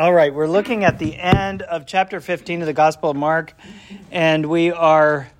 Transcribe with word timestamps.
All 0.00 0.14
right, 0.14 0.32
we're 0.32 0.46
looking 0.46 0.82
at 0.84 0.98
the 0.98 1.14
end 1.14 1.60
of 1.60 1.84
chapter 1.84 2.22
15 2.22 2.62
of 2.62 2.66
the 2.66 2.72
Gospel 2.72 3.10
of 3.10 3.18
Mark, 3.18 3.52
and 4.10 4.46
we 4.46 4.70
are 4.70 5.30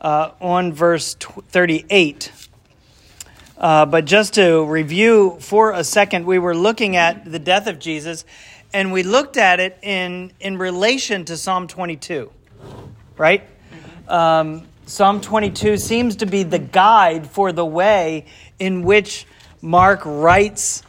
uh, 0.00 0.30
on 0.40 0.72
verse 0.72 1.14
38. 1.14 2.30
Uh, 3.58 3.86
but 3.86 4.04
just 4.04 4.34
to 4.34 4.64
review 4.66 5.38
for 5.40 5.72
a 5.72 5.82
second, 5.82 6.26
we 6.26 6.38
were 6.38 6.54
looking 6.56 6.94
at 6.94 7.24
the 7.24 7.40
death 7.40 7.66
of 7.66 7.80
Jesus, 7.80 8.24
and 8.72 8.92
we 8.92 9.02
looked 9.02 9.36
at 9.36 9.58
it 9.58 9.80
in, 9.82 10.30
in 10.38 10.58
relation 10.58 11.24
to 11.24 11.36
Psalm 11.36 11.66
22, 11.66 12.30
right? 13.18 13.42
Um, 14.06 14.68
Psalm 14.86 15.22
22 15.22 15.76
seems 15.76 16.14
to 16.14 16.26
be 16.26 16.44
the 16.44 16.60
guide 16.60 17.26
for 17.26 17.50
the 17.50 17.66
way 17.66 18.26
in 18.60 18.84
which 18.84 19.26
Mark 19.60 20.02
writes 20.04 20.84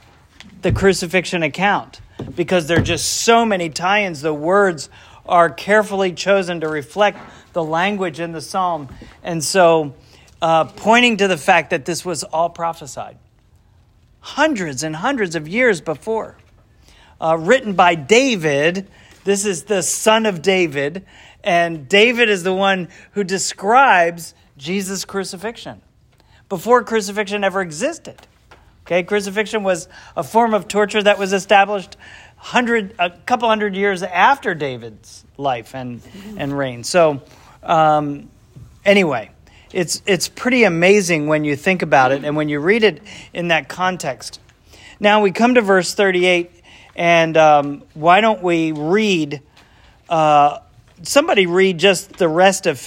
the 0.61 0.71
crucifixion 0.71 1.41
account 1.41 2.01
because 2.35 2.67
there 2.67 2.79
are 2.79 2.83
just 2.83 3.21
so 3.21 3.45
many 3.45 3.69
tie 3.69 4.03
ins. 4.03 4.21
The 4.21 4.33
words 4.33 4.89
are 5.25 5.49
carefully 5.49 6.13
chosen 6.13 6.61
to 6.61 6.67
reflect 6.67 7.19
the 7.53 7.63
language 7.63 8.19
in 8.19 8.31
the 8.31 8.41
psalm. 8.41 8.89
And 9.23 9.43
so, 9.43 9.95
uh, 10.41 10.65
pointing 10.65 11.17
to 11.17 11.27
the 11.27 11.37
fact 11.37 11.71
that 11.71 11.85
this 11.85 12.05
was 12.05 12.23
all 12.23 12.49
prophesied 12.49 13.17
hundreds 14.19 14.81
and 14.81 14.95
hundreds 14.95 15.35
of 15.35 15.47
years 15.47 15.81
before. 15.81 16.35
Uh, 17.21 17.37
written 17.39 17.73
by 17.73 17.95
David. 17.95 18.87
This 19.23 19.45
is 19.45 19.63
the 19.63 19.81
son 19.83 20.25
of 20.25 20.41
David. 20.41 21.05
And 21.43 21.87
David 21.87 22.29
is 22.29 22.43
the 22.43 22.53
one 22.53 22.89
who 23.11 23.23
describes 23.23 24.33
Jesus' 24.57 25.05
crucifixion 25.05 25.81
before 26.49 26.83
crucifixion 26.83 27.43
ever 27.43 27.61
existed. 27.61 28.27
Okay, 28.85 29.01
crucifixion 29.01 29.63
was 29.63 29.87
a 30.15 30.21
form 30.21 30.53
of 30.53 30.67
torture 30.67 31.01
that 31.01 31.17
was 31.17 31.33
established 31.33 31.97
hundred, 32.37 32.93
a 32.99 33.09
couple 33.09 33.49
hundred 33.49 33.75
years 33.75 34.03
after 34.03 34.53
David's 34.53 35.25
life 35.37 35.73
and, 35.73 36.03
and 36.37 36.55
reign. 36.55 36.83
So, 36.83 37.23
um, 37.63 38.29
anyway, 38.85 39.31
it's, 39.73 40.03
it's 40.05 40.29
pretty 40.29 40.65
amazing 40.65 41.25
when 41.25 41.43
you 41.45 41.55
think 41.55 41.81
about 41.81 42.11
it 42.11 42.23
and 42.23 42.35
when 42.35 42.47
you 42.47 42.59
read 42.59 42.83
it 42.83 43.01
in 43.33 43.47
that 43.47 43.67
context. 43.67 44.39
Now 44.99 45.23
we 45.23 45.31
come 45.31 45.55
to 45.55 45.61
verse 45.61 45.95
38, 45.95 46.51
and 46.95 47.35
um, 47.37 47.83
why 47.95 48.21
don't 48.21 48.43
we 48.43 48.71
read, 48.71 49.41
uh, 50.09 50.59
somebody 51.01 51.47
read 51.47 51.79
just 51.79 52.17
the 52.17 52.29
rest 52.29 52.67
of 52.67 52.79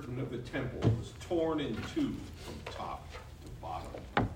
15. 0.00 0.42
temple 0.52 0.90
was 0.98 1.12
torn 1.20 1.60
in 1.60 1.74
two 1.94 2.14
from 2.44 2.54
top 2.72 3.06
to 3.12 3.48
bottom. 3.60 4.28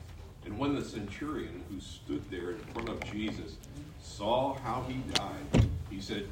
And 0.44 0.58
when 0.58 0.74
the 0.74 0.84
centurion 0.84 1.64
who 1.70 1.80
stood 1.80 2.22
there 2.30 2.52
in 2.52 2.58
front 2.58 2.88
of 2.88 3.00
Jesus 3.12 3.56
saw 4.00 4.54
how 4.58 4.84
he 4.88 4.94
died, 5.12 5.66
he 5.90 6.00
said, 6.00 6.26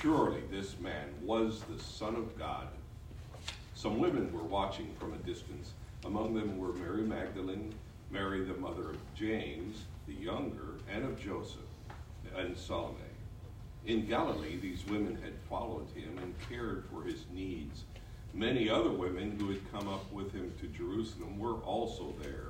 Surely 0.00 0.42
this 0.50 0.78
man 0.80 1.08
was 1.22 1.62
the 1.70 1.82
Son 1.82 2.16
of 2.16 2.38
God. 2.38 2.68
Some 3.74 3.98
women 3.98 4.32
were 4.32 4.42
watching 4.42 4.94
from 4.98 5.12
a 5.12 5.18
distance. 5.18 5.72
Among 6.04 6.34
them 6.34 6.58
were 6.58 6.72
Mary 6.72 7.02
Magdalene, 7.02 7.74
Mary 8.10 8.44
the 8.44 8.54
mother 8.54 8.90
of 8.90 9.14
James 9.14 9.84
the 10.06 10.14
younger, 10.14 10.74
and 10.92 11.04
of 11.04 11.20
Joseph, 11.20 11.60
and 12.36 12.56
Salome. 12.56 12.96
In 13.86 14.06
Galilee, 14.06 14.56
these 14.56 14.84
women 14.86 15.18
had 15.22 15.32
followed 15.48 15.86
him 15.94 16.18
and 16.18 16.34
cared 16.48 16.84
for 16.90 17.02
his 17.02 17.24
needs. 17.32 17.84
Many 18.36 18.68
other 18.68 18.90
women 18.90 19.38
who 19.40 19.48
had 19.48 19.72
come 19.72 19.88
up 19.88 20.12
with 20.12 20.30
him 20.30 20.52
to 20.60 20.66
Jerusalem 20.66 21.38
were 21.38 21.54
also 21.54 22.14
there. 22.20 22.48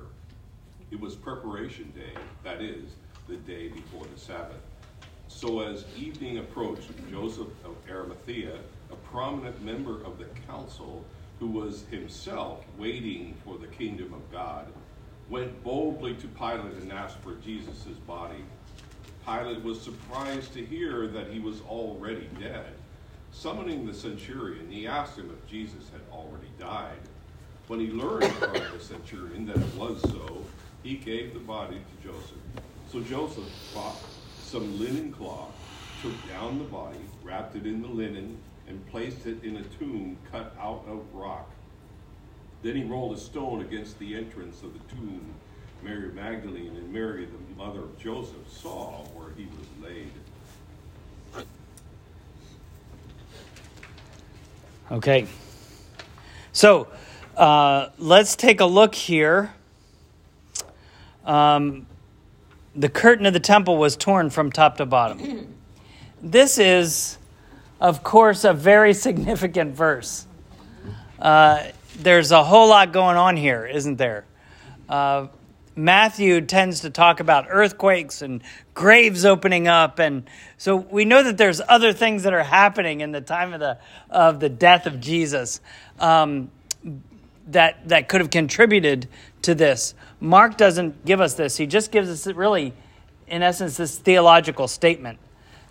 It 0.90 0.98
was 0.98 1.14
preparation 1.14 1.92
day, 1.94 2.20
that 2.42 2.60
is, 2.60 2.90
the 3.28 3.36
day 3.36 3.68
before 3.68 4.04
the 4.12 4.18
Sabbath. 4.18 4.62
So 5.28 5.60
as 5.60 5.84
evening 5.96 6.38
approached, 6.38 6.90
Joseph 7.08 7.46
of 7.64 7.76
Arimathea, 7.88 8.58
a 8.90 8.96
prominent 8.96 9.62
member 9.64 10.02
of 10.02 10.18
the 10.18 10.24
council, 10.48 11.04
who 11.38 11.46
was 11.46 11.84
himself 11.88 12.64
waiting 12.76 13.36
for 13.44 13.56
the 13.56 13.68
kingdom 13.68 14.12
of 14.12 14.32
God, 14.32 14.66
went 15.28 15.62
boldly 15.62 16.14
to 16.14 16.26
Pilate 16.26 16.82
and 16.82 16.92
asked 16.92 17.18
for 17.18 17.36
Jesus' 17.36 17.86
body. 18.08 18.44
Pilate 19.24 19.62
was 19.62 19.80
surprised 19.80 20.52
to 20.54 20.66
hear 20.66 21.06
that 21.06 21.28
he 21.28 21.38
was 21.38 21.60
already 21.60 22.28
dead. 22.40 22.72
Summoning 23.38 23.84
the 23.84 23.92
centurion, 23.92 24.70
he 24.70 24.86
asked 24.86 25.18
him 25.18 25.30
if 25.30 25.46
Jesus 25.46 25.90
had 25.90 26.00
already 26.10 26.48
died. 26.58 26.98
When 27.68 27.78
he 27.78 27.88
learned 27.88 28.32
from 28.32 28.54
the 28.54 28.82
centurion 28.82 29.44
that 29.44 29.58
it 29.58 29.74
was 29.74 30.00
so, 30.00 30.46
he 30.82 30.96
gave 30.96 31.34
the 31.34 31.40
body 31.40 31.76
to 31.76 32.08
Joseph. 32.08 32.38
So 32.90 33.00
Joseph 33.00 33.44
bought 33.74 34.00
some 34.42 34.80
linen 34.80 35.12
cloth, 35.12 35.52
took 36.00 36.26
down 36.26 36.58
the 36.58 36.64
body, 36.64 36.96
wrapped 37.22 37.56
it 37.56 37.66
in 37.66 37.82
the 37.82 37.88
linen, 37.88 38.38
and 38.68 38.84
placed 38.90 39.26
it 39.26 39.44
in 39.44 39.56
a 39.56 39.64
tomb 39.64 40.16
cut 40.32 40.56
out 40.58 40.86
of 40.88 41.04
rock. 41.12 41.50
Then 42.62 42.74
he 42.74 42.84
rolled 42.84 43.18
a 43.18 43.20
stone 43.20 43.60
against 43.60 43.98
the 43.98 44.16
entrance 44.16 44.62
of 44.62 44.72
the 44.72 44.94
tomb. 44.94 45.34
Mary 45.82 46.10
Magdalene 46.10 46.74
and 46.74 46.90
Mary, 46.90 47.26
the 47.26 47.62
mother 47.62 47.80
of 47.80 47.98
Joseph, 47.98 48.48
saw 48.48 49.02
where 49.14 49.34
he 49.36 49.44
was 49.44 49.68
laid. 49.82 50.10
Okay. 54.90 55.26
So 56.52 56.88
uh, 57.36 57.88
let's 57.98 58.36
take 58.36 58.60
a 58.60 58.66
look 58.66 58.94
here. 58.94 59.52
Um, 61.24 61.86
the 62.74 62.88
curtain 62.88 63.26
of 63.26 63.32
the 63.32 63.40
temple 63.40 63.78
was 63.78 63.96
torn 63.96 64.30
from 64.30 64.52
top 64.52 64.76
to 64.78 64.86
bottom. 64.86 65.54
This 66.22 66.58
is, 66.58 67.18
of 67.78 68.02
course, 68.02 68.44
a 68.44 68.54
very 68.54 68.94
significant 68.94 69.74
verse. 69.76 70.26
Uh, 71.20 71.64
there's 71.98 72.32
a 72.32 72.42
whole 72.42 72.70
lot 72.70 72.90
going 72.90 73.18
on 73.18 73.36
here, 73.36 73.66
isn't 73.66 73.96
there? 73.96 74.24
Uh, 74.88 75.26
Matthew 75.76 76.40
tends 76.40 76.80
to 76.80 76.90
talk 76.90 77.20
about 77.20 77.46
earthquakes 77.50 78.22
and 78.22 78.42
graves 78.72 79.26
opening 79.26 79.68
up, 79.68 79.98
and 79.98 80.28
so 80.56 80.76
we 80.76 81.04
know 81.04 81.22
that 81.22 81.36
there's 81.36 81.60
other 81.68 81.92
things 81.92 82.22
that 82.22 82.32
are 82.32 82.42
happening 82.42 83.02
in 83.02 83.12
the 83.12 83.20
time 83.20 83.52
of 83.52 83.60
the 83.60 83.78
of 84.08 84.40
the 84.40 84.48
death 84.48 84.86
of 84.86 85.00
Jesus 85.00 85.60
um, 86.00 86.50
that 87.48 87.86
that 87.88 88.08
could 88.08 88.22
have 88.22 88.30
contributed 88.30 89.06
to 89.42 89.54
this. 89.54 89.94
Mark 90.18 90.56
doesn't 90.56 91.04
give 91.04 91.20
us 91.20 91.34
this; 91.34 91.58
he 91.58 91.66
just 91.66 91.92
gives 91.92 92.08
us 92.08 92.26
really, 92.26 92.72
in 93.26 93.42
essence, 93.42 93.76
this 93.76 93.98
theological 93.98 94.68
statement 94.68 95.18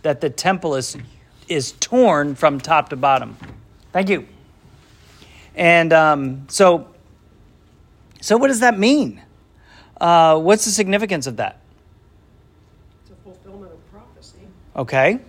that 0.04 0.22
the 0.22 0.30
temple 0.30 0.76
is 0.76 0.96
is 1.48 1.72
torn 1.74 2.36
from 2.36 2.60
top 2.60 2.90
to 2.90 2.96
bottom. 2.96 3.38
Thank 3.92 4.10
you. 4.10 4.28
And 5.56 5.94
um, 5.94 6.46
so, 6.50 6.88
so 8.22 8.38
what 8.38 8.48
does 8.48 8.60
that 8.60 8.78
mean? 8.78 9.22
Uh, 10.00 10.40
what's 10.40 10.66
the 10.66 10.72
significance 10.72 11.28
of 11.28 11.38
that? 11.38 11.60
It's 13.02 13.12
a 13.12 13.16
fulfillment 13.24 13.72
of 13.72 13.92
prophecy. 13.92 14.40
Okay. 14.76 15.20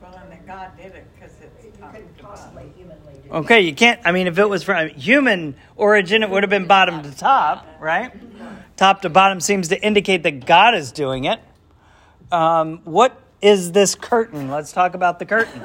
Well, 0.00 0.14
and 0.22 0.30
that 0.30 0.46
God 0.46 0.70
did 0.76 0.94
it 0.94 1.06
because 1.14 1.32
it's 1.42 1.78
top 1.78 1.92
couldn't 1.92 2.16
to 2.16 2.22
possibly 2.22 2.64
bottom. 2.64 2.74
humanly 2.76 3.14
do 3.24 3.30
Okay, 3.30 3.60
you 3.62 3.74
can't. 3.74 4.00
I 4.04 4.12
mean, 4.12 4.26
if 4.26 4.38
it 4.38 4.48
was 4.48 4.62
from 4.62 4.88
human 4.90 5.56
origin, 5.76 6.22
it 6.22 6.30
would 6.30 6.42
have 6.42 6.50
been 6.50 6.66
bottom 6.66 7.02
to 7.02 7.16
top, 7.16 7.66
right? 7.80 8.12
Top 8.76 9.02
to 9.02 9.10
bottom 9.10 9.40
seems 9.40 9.68
to 9.68 9.80
indicate 9.80 10.22
that 10.24 10.46
God 10.46 10.74
is 10.74 10.92
doing 10.92 11.24
it. 11.24 11.40
Um, 12.30 12.80
what 12.84 13.20
is 13.40 13.72
this 13.72 13.94
curtain? 13.94 14.50
Let's 14.50 14.72
talk 14.72 14.94
about 14.94 15.18
the 15.18 15.26
curtain. 15.26 15.62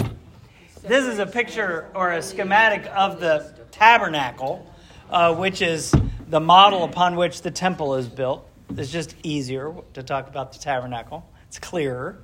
This 0.83 1.05
is 1.05 1.19
a 1.19 1.25
picture 1.25 1.89
or 1.93 2.13
a 2.13 2.21
schematic 2.21 2.89
of 2.95 3.19
the 3.19 3.53
tabernacle, 3.71 4.65
uh, 5.09 5.35
which 5.35 5.61
is 5.61 5.93
the 6.29 6.39
model 6.39 6.83
upon 6.83 7.15
which 7.15 7.41
the 7.41 7.49
temple 7.49 7.95
is 7.95 8.07
built. 8.07 8.47
It's 8.77 8.91
just 8.91 9.15
easier 9.23 9.73
to 9.93 10.03
talk 10.03 10.27
about 10.27 10.53
the 10.53 10.59
tabernacle, 10.59 11.27
it's 11.47 11.57
clearer. 11.57 12.19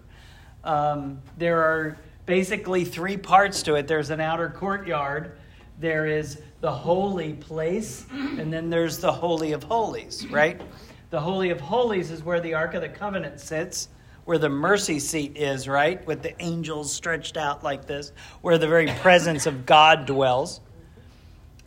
Um, 0.63 1.21
there 1.37 1.61
are 1.61 1.97
basically 2.25 2.85
three 2.85 3.17
parts 3.17 3.63
to 3.63 3.75
it 3.75 3.87
there's 3.87 4.11
an 4.11 4.21
outer 4.21 4.49
courtyard, 4.49 5.37
there 5.79 6.05
is 6.05 6.41
the 6.61 6.71
holy 6.71 7.33
place, 7.33 8.05
and 8.11 8.53
then 8.53 8.69
there's 8.69 8.99
the 8.99 9.11
Holy 9.11 9.51
of 9.51 9.63
Holies, 9.63 10.25
right? 10.31 10.61
The 11.09 11.19
Holy 11.19 11.49
of 11.49 11.59
Holies 11.59 12.11
is 12.11 12.23
where 12.23 12.39
the 12.39 12.53
Ark 12.53 12.75
of 12.75 12.81
the 12.81 12.89
Covenant 12.89 13.39
sits, 13.39 13.89
where 14.25 14.37
the 14.37 14.49
mercy 14.49 14.99
seat 14.99 15.35
is, 15.35 15.67
right? 15.67 16.05
With 16.07 16.23
the 16.23 16.39
angels 16.41 16.93
stretched 16.93 17.37
out 17.37 17.63
like 17.63 17.85
this, 17.85 18.11
where 18.41 18.57
the 18.57 18.67
very 18.67 18.87
presence 19.01 19.45
of 19.45 19.65
God 19.65 20.05
dwells 20.05 20.61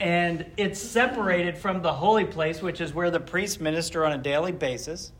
and 0.00 0.46
it's 0.56 0.80
separated 0.80 1.58
from 1.58 1.82
the 1.82 1.92
holy 1.92 2.24
place, 2.24 2.62
which 2.62 2.80
is 2.80 2.94
where 2.94 3.10
the 3.10 3.20
priests 3.20 3.60
minister 3.60 4.04
on 4.04 4.12
a 4.12 4.18
daily 4.18 4.52
basis, 4.52 5.12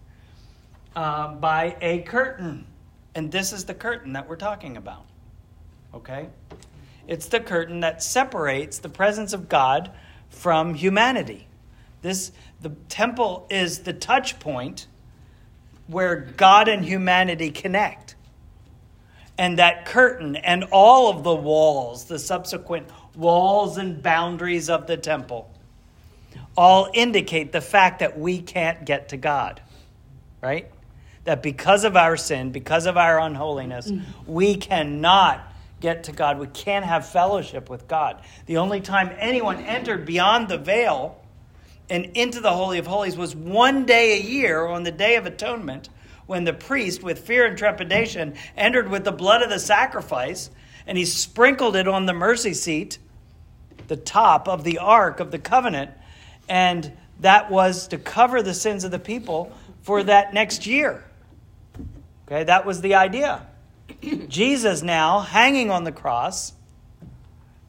uh, 0.95 1.35
by 1.35 1.77
a 1.81 2.01
curtain. 2.03 2.67
And 3.15 3.33
this 3.33 3.53
is 3.53 3.65
the 3.65 3.75
curtain 3.75 4.13
that 4.13 4.29
we're 4.29 4.37
talking 4.37 4.77
about. 4.77 5.05
Okay? 5.93 6.29
It's 7.09 7.27
the 7.27 7.41
curtain 7.41 7.81
that 7.81 8.03
separates 8.03 8.79
the 8.79 8.89
presence 8.89 9.33
of 9.33 9.49
God 9.49 9.91
from 10.29 10.75
humanity. 10.75 11.49
This, 12.03 12.31
the 12.61 12.71
temple 12.89 13.47
is 13.51 13.81
the 13.81 13.93
touch 13.93 14.39
point 14.39 14.87
where 15.89 16.17
God 16.17 16.69
and 16.69 16.85
humanity 16.85 17.51
connect. 17.51 18.15
And 19.37 19.59
that 19.59 19.87
curtain 19.87 20.37
and 20.37 20.65
all 20.71 21.11
of 21.11 21.25
the 21.25 21.35
walls, 21.35 22.05
the 22.05 22.19
subsequent 22.19 22.89
walls 23.19 23.77
and 23.77 24.03
boundaries 24.03 24.71
of 24.71 24.87
the 24.87 24.97
temple, 24.97 25.51
all 26.57 26.89
indicate 26.95 27.53
the 27.53 27.61
fact 27.61 27.99
that 27.99 28.19
we 28.19 28.41
can't 28.41 28.85
get 28.87 29.11
to 29.11 29.17
God, 29.17 29.61
right? 30.41 30.71
That 31.25 31.43
because 31.43 31.85
of 31.85 31.97
our 31.97 32.17
sin, 32.17 32.53
because 32.53 32.87
of 32.87 32.97
our 32.97 33.21
unholiness, 33.21 33.91
mm. 33.91 34.03
we 34.27 34.57
cannot 34.57 35.41
get 35.81 36.05
to 36.05 36.13
God. 36.13 36.39
We 36.39 36.47
can't 36.47 36.85
have 36.85 37.09
fellowship 37.09 37.69
with 37.69 37.87
God. 37.87 38.23
The 38.47 38.57
only 38.57 38.81
time 38.81 39.11
anyone 39.19 39.59
entered 39.59 40.07
beyond 40.07 40.49
the 40.49 40.59
veil 40.59 41.21
and 41.91 42.07
into 42.15 42.41
the 42.41 42.53
Holy 42.53 42.79
of 42.79 42.87
Holies 42.87 43.17
was 43.17 43.35
one 43.35 43.85
day 43.85 44.19
a 44.19 44.23
year 44.23 44.67
on 44.67 44.83
the 44.83 44.93
Day 44.93 45.17
of 45.17 45.27
Atonement 45.27 45.89
when 46.27 46.45
the 46.45 46.53
priest, 46.53 47.03
with 47.03 47.21
fear 47.21 47.47
and 47.47 47.57
trepidation, 47.57 48.35
entered 48.57 48.89
with 48.89 49.05
the 49.05 49.13
blood 49.13 49.43
of 49.43 49.49
the 49.49 49.59
sacrifice 49.59 50.51
and 50.87 50.99
he 50.99 51.05
sprinkled 51.05 51.77
it 51.77 51.89
on 51.89 52.07
the 52.07 52.13
mercy 52.13 52.55
seat, 52.55 52.99
the 53.89 53.97
top 53.97 54.49
of 54.49 54.65
the 54.65 54.79
Ark 54.79 55.21
of 55.21 55.31
the 55.31 55.39
Covenant, 55.39 55.91
and 56.49 56.93
that 57.21 57.51
was 57.51 57.89
to 57.89 57.99
cover 57.99 58.43
the 58.43 58.55
sins 58.55 58.85
of 58.85 58.91
the 58.91 58.99
people 58.99 59.53
for 59.83 60.03
that 60.03 60.33
next 60.33 60.67
year. 60.67 61.05
Okay, 62.27 62.45
that 62.45 62.65
was 62.65 62.81
the 62.81 62.95
idea. 62.95 63.47
Jesus, 64.29 64.83
now 64.83 65.21
hanging 65.21 65.71
on 65.71 65.85
the 65.85 65.93
cross, 65.93 66.53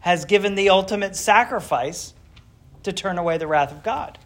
has 0.02 0.26
given 0.26 0.56
the 0.56 0.70
ultimate 0.70 1.16
sacrifice 1.16 2.14
to 2.84 2.94
turn 2.94 3.18
away 3.18 3.38
the 3.38 3.48
wrath 3.48 3.72
of 3.72 3.84
God. 3.84 4.18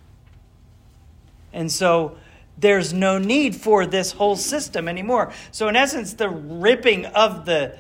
And 1.52 1.72
so 1.72 2.18
there's 2.58 2.94
no 2.94 3.18
need 3.18 3.56
for 3.56 3.86
this 3.86 4.12
whole 4.12 4.36
system 4.36 4.88
anymore. 4.88 5.32
So 5.52 5.68
in 5.68 5.76
essence 5.76 6.14
the 6.14 6.30
ripping 6.30 7.06
of 7.06 7.46
the 7.46 7.78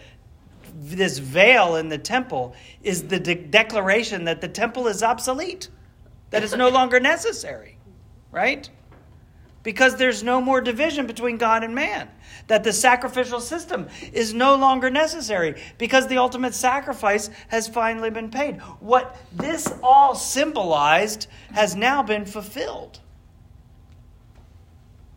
this 0.83 1.17
veil 1.17 1.75
in 1.75 1.89
the 1.89 1.97
temple 1.97 2.55
is 2.81 3.07
the 3.07 3.19
de- 3.19 3.35
declaration 3.35 4.25
that 4.25 4.41
the 4.41 4.47
temple 4.47 4.87
is 4.87 5.01
obsolete. 5.01 5.69
That 6.29 6.43
it's 6.43 6.55
no 6.55 6.69
longer 6.69 6.99
necessary. 6.99 7.77
Right? 8.31 8.69
Because 9.61 9.95
there's 9.95 10.23
no 10.23 10.41
more 10.41 10.59
division 10.59 11.07
between 11.07 11.37
God 11.37 11.63
and 11.63 11.73
man. 11.73 12.09
That 12.47 12.65
the 12.65 12.73
sacrificial 12.73 13.39
system 13.39 13.87
is 14.11 14.33
no 14.33 14.55
longer 14.55 14.89
necessary 14.89 15.61
because 15.77 16.07
the 16.07 16.17
ultimate 16.17 16.53
sacrifice 16.53 17.29
has 17.47 17.69
finally 17.69 18.09
been 18.09 18.29
paid. 18.29 18.57
What 18.81 19.15
this 19.31 19.73
all 19.81 20.15
symbolized 20.15 21.27
has 21.53 21.75
now 21.75 22.03
been 22.03 22.25
fulfilled. 22.25 22.99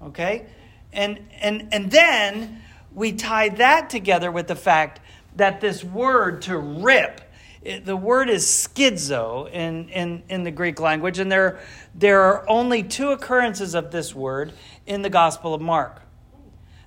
Okay? 0.00 0.46
And 0.92 1.18
and 1.40 1.68
and 1.72 1.90
then 1.90 2.62
we 2.94 3.12
tie 3.12 3.48
that 3.50 3.90
together 3.90 4.30
with 4.30 4.46
the 4.46 4.54
fact 4.54 5.00
that 5.36 5.60
this 5.60 5.84
word 5.84 6.42
to 6.42 6.58
rip 6.58 7.20
it, 7.66 7.84
the 7.84 7.96
word 7.96 8.30
is 8.30 8.44
schizo 8.44 9.50
in, 9.50 9.88
in, 9.88 10.22
in 10.28 10.44
the 10.44 10.52
Greek 10.52 10.78
language, 10.78 11.18
and 11.18 11.32
there, 11.32 11.58
there 11.96 12.20
are 12.20 12.48
only 12.48 12.84
two 12.84 13.10
occurrences 13.10 13.74
of 13.74 13.90
this 13.90 14.14
word 14.14 14.52
in 14.86 15.02
the 15.02 15.10
Gospel 15.10 15.52
of 15.52 15.60
Mark. 15.60 16.02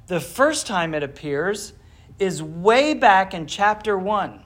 The 0.08 0.22
first 0.22 0.68
time 0.68 0.94
it 0.94 1.04
appears 1.04 1.74
is 2.18 2.42
way 2.42 2.94
back 2.94 3.34
in 3.34 3.46
chapter 3.46 3.98
1. 3.98 4.42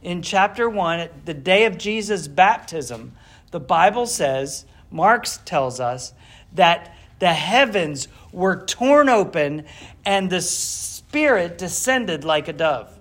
In 0.00 0.22
chapter 0.22 0.70
1, 0.70 1.08
the 1.26 1.34
day 1.34 1.66
of 1.66 1.76
Jesus' 1.76 2.28
baptism, 2.28 3.14
the 3.50 3.60
Bible 3.60 4.06
says, 4.06 4.64
Mark 4.90 5.26
tells 5.44 5.80
us, 5.80 6.14
that 6.52 6.96
the 7.18 7.34
heavens 7.34 8.08
were 8.32 8.64
torn 8.64 9.10
open 9.10 9.66
and 10.06 10.30
the 10.30 10.40
Spirit 10.40 11.58
descended 11.58 12.24
like 12.24 12.48
a 12.48 12.52
dove. 12.54 12.95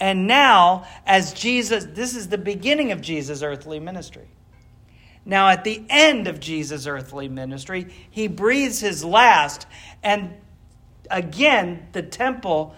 And 0.00 0.26
now, 0.26 0.86
as 1.06 1.34
Jesus, 1.34 1.84
this 1.84 2.16
is 2.16 2.28
the 2.28 2.38
beginning 2.38 2.90
of 2.90 3.02
Jesus' 3.02 3.42
earthly 3.42 3.78
ministry. 3.78 4.28
Now, 5.26 5.48
at 5.48 5.64
the 5.64 5.84
end 5.90 6.26
of 6.26 6.40
Jesus' 6.40 6.86
earthly 6.86 7.28
ministry, 7.28 7.86
he 8.10 8.26
breathes 8.26 8.80
his 8.80 9.04
last, 9.04 9.66
and 10.02 10.34
again, 11.10 11.86
the 11.92 12.02
temple 12.02 12.74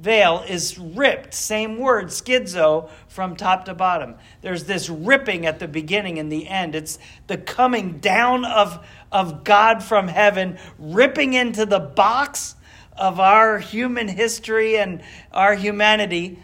veil 0.00 0.44
is 0.48 0.78
ripped. 0.78 1.34
Same 1.34 1.78
word, 1.78 2.06
schizo, 2.06 2.88
from 3.08 3.34
top 3.34 3.64
to 3.64 3.74
bottom. 3.74 4.14
There's 4.40 4.64
this 4.64 4.88
ripping 4.88 5.44
at 5.44 5.58
the 5.58 5.66
beginning 5.66 6.20
and 6.20 6.30
the 6.30 6.46
end. 6.46 6.76
It's 6.76 7.00
the 7.26 7.36
coming 7.36 7.98
down 7.98 8.44
of, 8.44 8.86
of 9.10 9.42
God 9.42 9.82
from 9.82 10.06
heaven, 10.06 10.58
ripping 10.78 11.34
into 11.34 11.66
the 11.66 11.80
box 11.80 12.54
of 12.98 13.20
our 13.20 13.58
human 13.58 14.08
history 14.08 14.76
and 14.78 15.02
our 15.32 15.54
humanity 15.54 16.38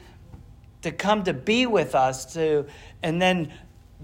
to 0.83 0.93
come 0.93 1.25
to 1.25 1.33
be 1.33 1.67
with 1.67 1.95
us 1.95 2.35
to 2.35 2.67
and 3.03 3.21
then 3.21 3.53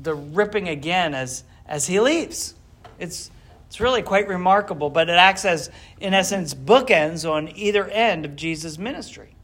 the 0.02 0.14
ripping 0.14 0.68
again 0.68 1.14
as 1.14 1.44
as 1.66 1.86
he 1.86 2.00
leaves. 2.00 2.54
It's 2.98 3.30
it's 3.66 3.80
really 3.80 4.02
quite 4.02 4.26
remarkable 4.26 4.90
but 4.90 5.08
it 5.08 5.12
acts 5.12 5.44
as 5.44 5.70
in 6.00 6.12
essence 6.12 6.54
bookends 6.54 7.28
on 7.30 7.48
either 7.56 7.86
end 7.86 8.24
of 8.24 8.34
jesus 8.34 8.78
ministry 8.78 9.34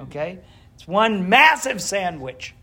okay? 0.00 0.38
It's 0.74 0.88
one 0.88 1.28
massive 1.28 1.80
sandwich 1.80 2.54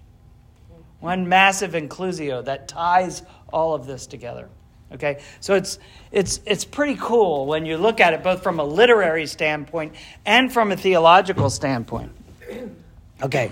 one 1.00 1.30
massive 1.30 1.72
inclusio 1.72 2.44
that 2.46 2.68
ties 2.68 3.22
all 3.54 3.74
of 3.74 3.86
this 3.86 4.08
together 4.08 4.50
Okay, 4.94 5.22
so 5.42 5.54
it's 5.56 5.80
it's 6.12 6.40
it's 6.46 6.64
pretty 6.64 6.96
cool 7.00 7.46
when 7.46 7.66
you 7.66 7.78
look 7.78 8.00
at 8.00 8.14
it 8.14 8.24
both 8.24 8.42
from 8.42 8.60
a 8.60 8.64
literary 8.64 9.26
standpoint 9.26 9.94
and 10.26 10.52
from 10.52 10.72
a 10.72 10.78
theological 10.78 11.50
standpoint. 11.50 12.12
Okay, 13.20 13.50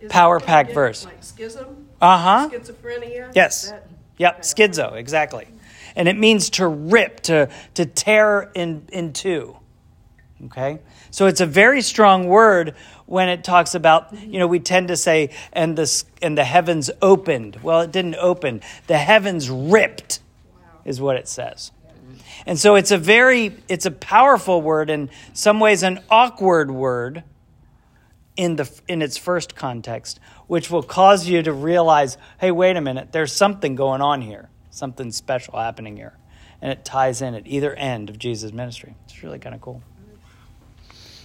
Is 0.00 0.10
power 0.10 0.40
pack 0.40 0.72
verse. 0.72 1.04
Like 1.04 1.22
schism, 1.22 1.86
Uh 2.00 2.18
huh. 2.18 2.48
schizophrenia? 2.52 3.30
Yes. 3.34 3.70
That- 3.70 3.86
Yep. 4.18 4.42
Schizo. 4.42 4.94
Exactly. 4.96 5.46
And 5.94 6.08
it 6.08 6.16
means 6.18 6.50
to 6.50 6.66
rip, 6.66 7.20
to 7.20 7.48
to 7.74 7.86
tear 7.86 8.50
in 8.56 8.82
in 8.92 9.12
two. 9.12 9.56
Okay, 10.46 10.80
so 11.12 11.26
it's 11.26 11.40
a 11.40 11.46
very 11.46 11.80
strong 11.80 12.26
word 12.26 12.74
when 13.06 13.28
it 13.28 13.44
talks 13.44 13.76
about 13.76 14.12
you 14.20 14.40
know 14.40 14.48
we 14.48 14.58
tend 14.58 14.88
to 14.88 14.96
say 14.96 15.30
and 15.52 15.76
the 15.78 16.04
and 16.20 16.36
the 16.36 16.44
heavens 16.44 16.90
opened. 17.00 17.58
Well, 17.62 17.82
it 17.82 17.92
didn't 17.92 18.16
open. 18.16 18.60
The 18.88 18.98
heavens 18.98 19.48
ripped 19.48 20.18
is 20.88 21.00
what 21.00 21.16
it 21.16 21.28
says. 21.28 21.70
And 22.46 22.58
so 22.58 22.76
it's 22.76 22.90
a 22.90 22.98
very 22.98 23.54
it's 23.68 23.84
a 23.84 23.90
powerful 23.90 24.62
word 24.62 24.88
in 24.88 25.10
some 25.34 25.60
ways 25.60 25.82
an 25.82 26.00
awkward 26.10 26.70
word 26.70 27.22
in 28.36 28.56
the 28.56 28.70
in 28.88 29.02
its 29.02 29.18
first 29.18 29.54
context, 29.54 30.18
which 30.46 30.70
will 30.70 30.82
cause 30.82 31.28
you 31.28 31.42
to 31.42 31.52
realize, 31.52 32.16
hey, 32.40 32.50
wait 32.50 32.76
a 32.76 32.80
minute, 32.80 33.12
there's 33.12 33.32
something 33.32 33.74
going 33.74 34.00
on 34.00 34.22
here, 34.22 34.48
something 34.70 35.12
special 35.12 35.58
happening 35.58 35.96
here, 35.96 36.16
and 36.62 36.72
it 36.72 36.84
ties 36.84 37.20
in 37.20 37.34
at 37.34 37.46
either 37.46 37.74
end 37.74 38.08
of 38.08 38.18
Jesus' 38.18 38.52
ministry. 38.52 38.94
It's 39.04 39.22
really 39.22 39.38
kind 39.38 39.54
of 39.54 39.60
cool. 39.60 39.82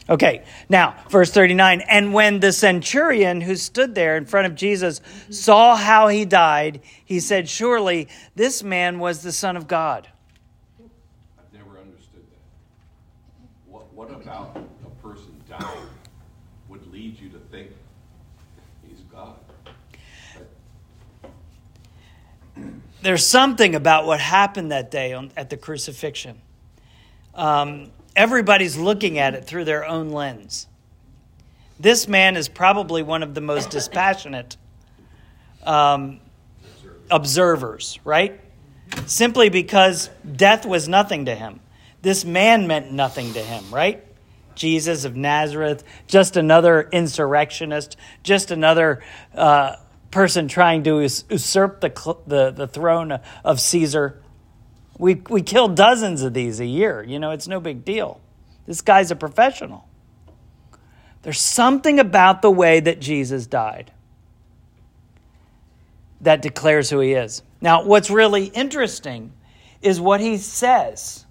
Okay, 0.09 0.43
now, 0.67 0.95
verse 1.09 1.31
39. 1.31 1.81
And 1.81 2.13
when 2.13 2.41
the 2.41 2.51
centurion 2.51 3.39
who 3.39 3.55
stood 3.55 3.95
there 3.95 4.17
in 4.17 4.25
front 4.25 4.47
of 4.47 4.55
Jesus 4.55 4.99
saw 5.29 5.77
how 5.77 6.09
he 6.09 6.25
died, 6.25 6.81
he 7.05 7.21
said, 7.21 7.47
Surely 7.47 8.09
this 8.35 8.63
man 8.63 8.99
was 8.99 9.23
the 9.23 9.31
Son 9.31 9.55
of 9.55 9.67
God. 9.67 10.09
I've 11.39 11.57
never 11.57 11.79
understood 11.79 12.23
that. 12.31 13.71
What, 13.71 13.93
what 13.93 14.11
about 14.11 14.57
a 14.85 15.01
person 15.01 15.41
dying 15.47 15.87
would 16.67 16.85
lead 16.91 17.17
you 17.17 17.29
to 17.29 17.39
think 17.49 17.69
he's 18.85 18.99
God? 19.09 19.37
There's 23.01 23.25
something 23.25 23.73
about 23.73 24.05
what 24.05 24.19
happened 24.19 24.73
that 24.73 24.91
day 24.91 25.13
on, 25.13 25.31
at 25.37 25.49
the 25.49 25.57
crucifixion. 25.57 26.41
Um, 27.35 27.91
everybody's 28.15 28.77
looking 28.77 29.17
at 29.17 29.33
it 29.33 29.45
through 29.45 29.65
their 29.65 29.85
own 29.85 30.11
lens. 30.11 30.67
This 31.79 32.07
man 32.07 32.35
is 32.37 32.47
probably 32.47 33.03
one 33.03 33.23
of 33.23 33.33
the 33.33 33.41
most 33.41 33.69
dispassionate 33.71 34.57
um, 35.63 36.19
observers, 37.09 37.99
right? 38.03 38.39
Simply 39.05 39.49
because 39.49 40.09
death 40.35 40.65
was 40.65 40.87
nothing 40.87 41.25
to 41.25 41.35
him. 41.35 41.59
This 42.01 42.25
man 42.25 42.67
meant 42.67 42.91
nothing 42.91 43.33
to 43.33 43.39
him, 43.39 43.63
right? 43.73 44.03
Jesus 44.55 45.05
of 45.05 45.15
Nazareth, 45.15 45.83
just 46.07 46.37
another 46.37 46.87
insurrectionist, 46.91 47.97
just 48.21 48.51
another 48.51 49.01
uh, 49.33 49.77
person 50.11 50.47
trying 50.47 50.83
to 50.83 51.03
us- 51.03 51.23
usurp 51.29 51.81
the, 51.81 51.91
cl- 51.95 52.21
the, 52.27 52.51
the 52.51 52.67
throne 52.67 53.19
of 53.43 53.59
Caesar. 53.59 54.21
We, 54.97 55.15
we 55.29 55.41
kill 55.41 55.67
dozens 55.69 56.21
of 56.21 56.33
these 56.33 56.59
a 56.59 56.65
year. 56.65 57.03
You 57.03 57.19
know, 57.19 57.31
it's 57.31 57.47
no 57.47 57.59
big 57.59 57.83
deal. 57.83 58.21
This 58.65 58.81
guy's 58.81 59.11
a 59.11 59.15
professional. 59.15 59.87
There's 61.23 61.39
something 61.39 61.99
about 61.99 62.41
the 62.41 62.51
way 62.51 62.79
that 62.79 62.99
Jesus 62.99 63.47
died 63.47 63.91
that 66.21 66.41
declares 66.41 66.89
who 66.89 66.99
he 66.99 67.13
is. 67.13 67.43
Now, 67.61 67.85
what's 67.85 68.09
really 68.09 68.45
interesting 68.45 69.33
is 69.81 69.99
what 69.99 70.21
he 70.21 70.37
says. 70.37 71.25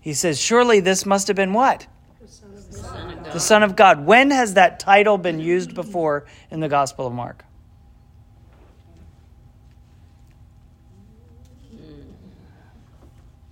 He 0.00 0.12
says, 0.12 0.40
Surely 0.40 0.80
this 0.80 1.06
must 1.06 1.28
have 1.28 1.36
been 1.36 1.52
what? 1.52 1.86
The 2.20 2.28
Son 2.28 2.52
of 2.52 3.22
God. 3.22 3.32
The 3.32 3.40
Son 3.40 3.62
of 3.62 3.76
God. 3.76 4.06
When 4.06 4.30
has 4.30 4.54
that 4.54 4.80
title 4.80 5.18
been 5.18 5.40
used 5.40 5.74
before 5.74 6.26
in 6.50 6.60
the 6.60 6.68
Gospel 6.68 7.06
of 7.06 7.12
Mark? 7.12 7.43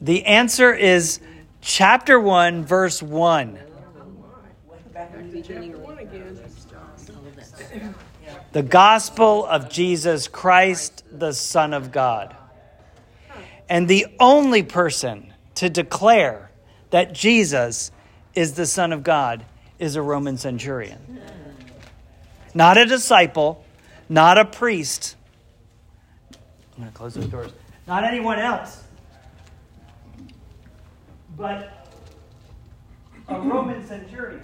The 0.02 0.26
answer 0.26 0.75
is 0.75 1.21
chapter 1.61 2.18
1, 2.18 2.64
verse 2.64 3.00
1. 3.00 3.56
Back 4.92 5.12
to 5.12 5.42
chapter 5.42 5.78
one 5.78 5.99
again. 5.99 6.40
The 8.50 8.64
gospel 8.64 9.47
of 9.47 9.71
Jesus 9.71 10.26
Christ, 10.26 11.04
the 11.09 11.32
Son 11.32 11.73
of 11.73 11.92
God. 11.92 12.35
And 13.68 13.87
the 13.87 14.06
only 14.18 14.64
person 14.64 15.32
to 15.54 15.71
declare 15.71 16.50
that 16.90 17.12
Jesus 17.12 17.92
is 18.35 18.54
the 18.54 18.66
Son 18.66 18.92
of 18.92 19.04
God 19.04 19.44
is 19.78 19.94
a 19.94 20.02
Roman 20.02 20.37
centurion. 20.37 21.21
Not 22.54 22.76
a 22.76 22.87
disciple, 22.87 23.64
not 24.09 24.37
a 24.37 24.44
priest. 24.44 25.14
I'm 26.75 26.82
going 26.82 26.90
to 26.90 26.99
close 26.99 27.14
those 27.14 27.26
doors. 27.26 27.52
Not 27.87 28.02
anyone 28.02 28.40
else. 28.40 28.82
But 31.37 31.89
a 33.29 33.41
Roman 33.41 33.87
centurion. 33.87 34.43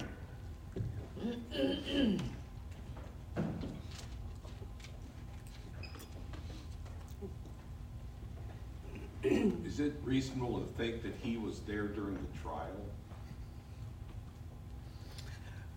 Is 9.23 9.79
it 9.79 9.93
reasonable 10.03 10.59
to 10.59 10.65
think 10.73 11.03
that 11.03 11.13
he 11.21 11.37
was 11.37 11.59
there 11.61 11.87
during 11.87 12.15
the 12.15 12.39
trial? 12.41 12.65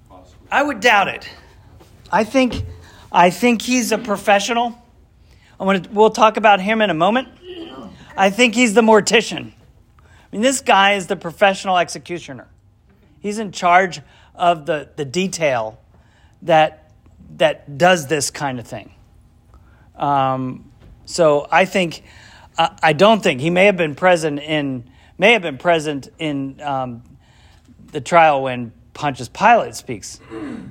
Possibly. 0.08 0.48
I 0.50 0.62
would 0.62 0.80
doubt 0.80 1.08
it. 1.08 1.28
I 2.10 2.24
think, 2.24 2.64
I 3.10 3.30
think 3.30 3.62
he's 3.62 3.92
a 3.92 3.98
professional. 3.98 4.78
I 5.60 5.64
want 5.64 5.84
to, 5.84 5.90
we'll 5.90 6.10
talk 6.10 6.36
about 6.36 6.60
him 6.60 6.80
in 6.80 6.90
a 6.90 6.94
moment. 6.94 7.28
I 8.16 8.30
think 8.30 8.54
he's 8.54 8.74
the 8.74 8.82
mortician. 8.82 9.52
I 10.32 10.36
mean, 10.36 10.42
this 10.42 10.60
guy 10.60 10.94
is 10.94 11.08
the 11.08 11.16
professional 11.16 11.76
executioner. 11.76 12.48
He's 13.20 13.38
in 13.38 13.52
charge 13.52 14.00
of 14.34 14.64
the, 14.64 14.88
the 14.96 15.04
detail 15.04 15.78
that, 16.42 16.90
that 17.36 17.76
does 17.76 18.06
this 18.06 18.30
kind 18.30 18.58
of 18.58 18.66
thing. 18.66 18.92
Um, 19.94 20.72
so 21.04 21.46
I 21.50 21.66
think, 21.66 22.02
uh, 22.56 22.70
I 22.82 22.94
don't 22.94 23.22
think 23.22 23.40
he 23.40 23.50
may 23.50 23.66
have 23.66 23.76
been 23.76 23.94
present 23.94 24.40
in 24.40 24.90
may 25.18 25.34
have 25.34 25.42
been 25.42 25.58
present 25.58 26.08
in 26.18 26.60
um, 26.60 27.02
the 27.92 28.00
trial 28.00 28.42
when 28.42 28.72
Pontius 28.92 29.28
Pilate 29.28 29.76
speaks 29.76 30.18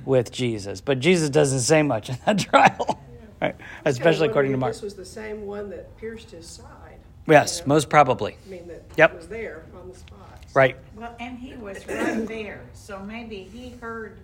with 0.04 0.30
Jesus, 0.30 0.82
but 0.82 1.00
Jesus 1.00 1.30
doesn't 1.30 1.60
say 1.60 1.82
much 1.82 2.10
in 2.10 2.18
that 2.26 2.38
trial, 2.50 3.00
right? 3.40 3.56
especially 3.86 4.28
according 4.28 4.52
to 4.52 4.58
Mark. 4.58 4.74
This 4.74 4.82
was 4.82 4.94
the 4.94 5.06
same 5.06 5.46
one 5.46 5.70
that 5.70 5.96
pierced 5.96 6.32
his 6.32 6.46
side. 6.46 6.91
Yes, 7.26 7.58
you 7.58 7.62
know? 7.64 7.74
most 7.74 7.88
probably. 7.88 8.36
I 8.46 8.50
mean, 8.50 8.68
that 8.68 8.82
Yep. 8.96 9.16
was 9.16 9.28
there 9.28 9.62
on 9.80 9.88
the 9.88 9.96
spot. 9.96 10.18
Right. 10.54 10.76
Well, 10.96 11.14
and 11.20 11.38
he 11.38 11.54
was 11.54 11.86
right 11.88 12.26
there, 12.26 12.60
so 12.74 12.98
maybe 13.00 13.48
he 13.52 13.70
heard 13.80 14.18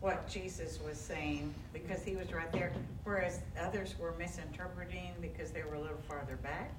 what 0.00 0.28
Jesus 0.28 0.78
was 0.86 0.98
saying 0.98 1.52
because 1.72 2.02
he 2.02 2.14
was 2.14 2.32
right 2.32 2.50
there, 2.52 2.72
whereas 3.04 3.40
others 3.60 3.94
were 3.98 4.14
misinterpreting 4.18 5.12
because 5.20 5.50
they 5.50 5.62
were 5.62 5.74
a 5.74 5.80
little 5.80 6.00
farther 6.08 6.36
back. 6.36 6.72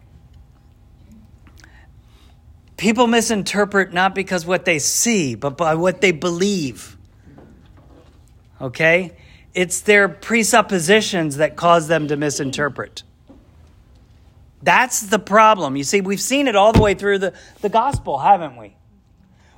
People 2.78 3.08
misinterpret 3.08 3.94
not 3.94 4.14
because 4.14 4.46
what 4.46 4.66
they 4.66 4.80
see, 4.80 5.34
but 5.36 5.58
by 5.58 5.76
what 5.76 6.02
they 6.02 6.12
believe. 6.12 6.98
Okay? 8.62 9.16
It's 9.54 9.82
their 9.82 10.10
presuppositions 10.10 11.38
that 11.38 11.56
cause 11.56 11.88
them 11.88 12.08
to 12.10 12.18
misinterpret. 12.18 13.04
That's 14.66 15.02
the 15.02 15.20
problem. 15.20 15.76
You 15.76 15.84
see, 15.84 16.02
we've 16.02 16.20
seen 16.20 16.48
it 16.48 16.56
all 16.56 16.74
the 16.74 16.82
way 16.82 16.96
through 16.96 17.20
the, 17.20 17.34
the 17.62 17.70
gospel, 17.70 18.18
haven't 18.18 18.58
we? 18.58 18.76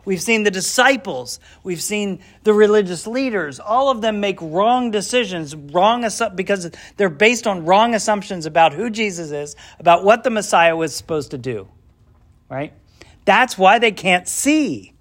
We've 0.03 0.21
seen 0.21 0.43
the 0.43 0.51
disciples, 0.51 1.39
we've 1.63 1.81
seen 1.81 2.19
the 2.43 2.53
religious 2.53 3.07
leaders. 3.07 3.59
All 3.59 3.89
of 3.89 4.01
them 4.01 4.19
make 4.19 4.41
wrong 4.41 4.91
decisions, 4.91 5.55
wrong 5.55 6.03
assu- 6.03 6.35
because 6.35 6.71
they're 6.97 7.09
based 7.09 7.47
on 7.47 7.65
wrong 7.65 7.93
assumptions 7.93 8.45
about 8.45 8.73
who 8.73 8.89
Jesus 8.89 9.31
is, 9.31 9.55
about 9.79 10.03
what 10.03 10.23
the 10.23 10.29
Messiah 10.29 10.75
was 10.75 10.93
supposed 10.93 11.31
to 11.31 11.37
do. 11.37 11.69
Right? 12.49 12.73
That's 13.23 13.57
why 13.57 13.79
they 13.79 13.91
can't 13.91 14.27
see. 14.27 14.93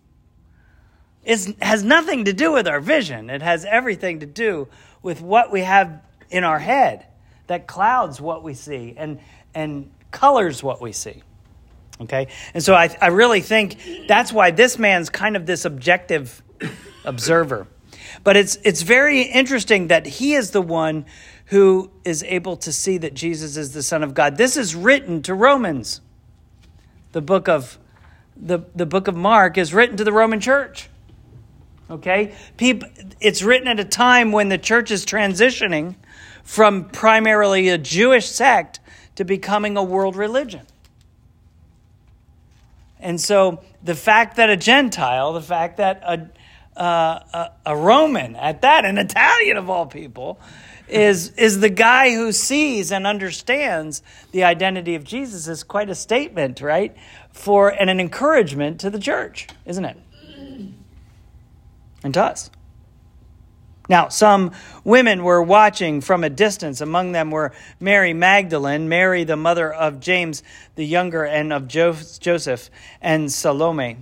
It 1.24 1.62
has 1.62 1.82
nothing 1.82 2.26
to 2.26 2.32
do 2.32 2.52
with 2.52 2.68
our 2.68 2.80
vision. 2.80 3.28
It 3.30 3.42
has 3.42 3.64
everything 3.64 4.20
to 4.20 4.26
do 4.26 4.68
with 5.02 5.20
what 5.20 5.50
we 5.50 5.62
have 5.62 6.00
in 6.30 6.44
our 6.44 6.60
head 6.60 7.06
that 7.48 7.66
clouds 7.66 8.20
what 8.20 8.44
we 8.44 8.54
see 8.54 8.94
and, 8.96 9.20
and 9.54 9.90
colors 10.10 10.62
what 10.62 10.80
we 10.80 10.92
see. 10.92 11.22
Okay? 12.00 12.28
And 12.54 12.62
so 12.62 12.74
I, 12.74 12.94
I 13.00 13.08
really 13.08 13.40
think 13.40 14.06
that's 14.06 14.32
why 14.32 14.50
this 14.50 14.78
man's 14.78 15.08
kind 15.08 15.36
of 15.36 15.46
this 15.46 15.64
objective 15.64 16.42
observer. 17.04 17.66
But 18.24 18.36
it's, 18.36 18.56
it's 18.64 18.82
very 18.82 19.22
interesting 19.22 19.88
that 19.88 20.06
he 20.06 20.34
is 20.34 20.50
the 20.50 20.62
one 20.62 21.06
who 21.46 21.90
is 22.04 22.22
able 22.24 22.56
to 22.58 22.72
see 22.72 22.98
that 22.98 23.14
Jesus 23.14 23.56
is 23.56 23.72
the 23.72 23.82
Son 23.82 24.02
of 24.02 24.14
God. 24.14 24.36
This 24.36 24.56
is 24.56 24.74
written 24.74 25.22
to 25.22 25.34
Romans. 25.34 26.00
The 27.12 27.20
book 27.20 27.48
of 27.48 27.78
the, 28.36 28.60
the 28.74 28.84
book 28.84 29.08
of 29.08 29.16
Mark 29.16 29.56
is 29.56 29.72
written 29.72 29.96
to 29.96 30.04
the 30.04 30.12
Roman 30.12 30.40
church. 30.40 30.90
Okay? 31.88 32.34
People, 32.56 32.88
it's 33.20 33.42
written 33.42 33.68
at 33.68 33.80
a 33.80 33.84
time 33.84 34.32
when 34.32 34.48
the 34.48 34.58
church 34.58 34.90
is 34.90 35.06
transitioning 35.06 35.94
from 36.42 36.84
primarily 36.84 37.68
a 37.68 37.78
Jewish 37.78 38.28
sect 38.28 38.80
to 39.16 39.24
becoming 39.24 39.76
a 39.76 39.82
world 39.82 40.16
religion. 40.16 40.66
And 43.00 43.20
so 43.20 43.60
the 43.82 43.94
fact 43.94 44.36
that 44.36 44.48
a 44.48 44.56
Gentile, 44.56 45.32
the 45.32 45.42
fact 45.42 45.76
that 45.78 46.02
a, 46.02 46.80
uh, 46.80 47.20
a, 47.32 47.50
a 47.66 47.76
Roman 47.76 48.36
at 48.36 48.62
that, 48.62 48.84
an 48.84 48.98
Italian 48.98 49.56
of 49.56 49.68
all 49.68 49.86
people, 49.86 50.40
is, 50.88 51.30
is 51.30 51.60
the 51.60 51.68
guy 51.68 52.14
who 52.14 52.32
sees 52.32 52.92
and 52.92 53.06
understands 53.06 54.02
the 54.32 54.44
identity 54.44 54.94
of 54.94 55.04
Jesus 55.04 55.48
is 55.48 55.62
quite 55.62 55.90
a 55.90 55.94
statement, 55.94 56.60
right? 56.60 56.96
For 57.32 57.68
and 57.68 57.90
an 57.90 58.00
encouragement 58.00 58.80
to 58.80 58.90
the 58.90 58.98
church, 58.98 59.48
isn't 59.64 59.84
it? 59.84 59.96
And 62.02 62.14
to 62.14 62.22
us. 62.22 62.50
Now, 63.88 64.08
some 64.08 64.52
women 64.84 65.22
were 65.22 65.42
watching 65.42 66.00
from 66.00 66.24
a 66.24 66.30
distance. 66.30 66.80
Among 66.80 67.12
them 67.12 67.30
were 67.30 67.52
Mary 67.78 68.12
Magdalene, 68.12 68.88
Mary, 68.88 69.24
the 69.24 69.36
mother 69.36 69.72
of 69.72 70.00
James 70.00 70.42
the 70.74 70.84
younger 70.84 71.24
and 71.24 71.52
of 71.52 71.68
jo- 71.68 71.96
Joseph, 72.20 72.70
and 73.00 73.32
Salome. 73.32 73.98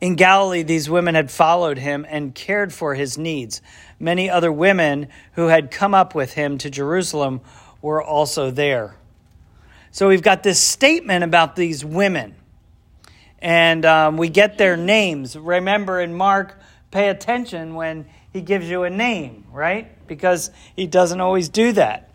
In 0.00 0.14
Galilee, 0.14 0.62
these 0.62 0.88
women 0.88 1.14
had 1.14 1.30
followed 1.30 1.78
him 1.78 2.06
and 2.08 2.34
cared 2.34 2.72
for 2.72 2.94
his 2.94 3.18
needs. 3.18 3.60
Many 3.98 4.30
other 4.30 4.50
women 4.50 5.08
who 5.32 5.48
had 5.48 5.70
come 5.70 5.94
up 5.94 6.14
with 6.14 6.32
him 6.32 6.56
to 6.58 6.70
Jerusalem 6.70 7.42
were 7.82 8.02
also 8.02 8.50
there. 8.50 8.96
So 9.90 10.08
we've 10.08 10.22
got 10.22 10.42
this 10.42 10.58
statement 10.58 11.24
about 11.24 11.56
these 11.56 11.84
women, 11.84 12.34
and 13.40 13.84
um, 13.84 14.16
we 14.16 14.28
get 14.28 14.56
their 14.56 14.76
names. 14.76 15.36
Remember 15.36 16.00
in 16.00 16.14
Mark, 16.14 16.58
pay 16.90 17.08
attention 17.08 17.74
when 17.74 18.06
he 18.32 18.40
gives 18.40 18.68
you 18.68 18.84
a 18.84 18.90
name, 18.90 19.44
right? 19.52 20.06
Because 20.06 20.50
he 20.76 20.86
doesn't 20.86 21.20
always 21.20 21.48
do 21.48 21.72
that. 21.72 22.10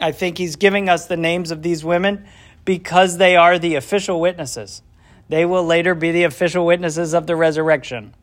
I 0.00 0.12
think 0.12 0.38
he's 0.38 0.56
giving 0.56 0.88
us 0.88 1.06
the 1.06 1.16
names 1.16 1.50
of 1.50 1.62
these 1.62 1.84
women 1.84 2.26
because 2.64 3.16
they 3.16 3.36
are 3.36 3.58
the 3.58 3.76
official 3.76 4.20
witnesses. 4.20 4.82
They 5.28 5.44
will 5.44 5.64
later 5.64 5.94
be 5.94 6.12
the 6.12 6.24
official 6.24 6.66
witnesses 6.66 7.14
of 7.14 7.26
the 7.26 7.34
resurrection. 7.34 8.14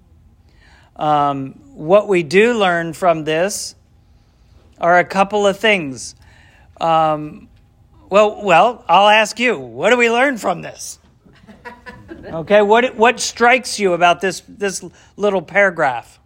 Um, 0.96 1.54
what 1.74 2.08
we 2.08 2.24
do 2.24 2.54
learn 2.54 2.94
from 2.94 3.24
this 3.24 3.76
are 4.80 5.00
a 5.00 5.06
couple 5.06 5.48
of 5.48 5.58
things. 5.60 6.16
Um, 6.80 7.50
well, 8.10 8.44
well, 8.44 8.86
I'll 8.88 9.10
ask 9.10 9.40
you. 9.40 9.58
What 9.58 9.90
do 9.90 9.98
we 9.98 10.10
learn 10.10 10.38
from 10.38 10.62
this? 10.62 11.00
Okay, 12.26 12.62
what 12.62 12.96
what 12.96 13.20
strikes 13.20 13.80
you 13.80 13.94
about 13.94 14.22
this 14.22 14.44
this 14.48 14.84
little 15.18 15.42
paragraph? 15.42 16.20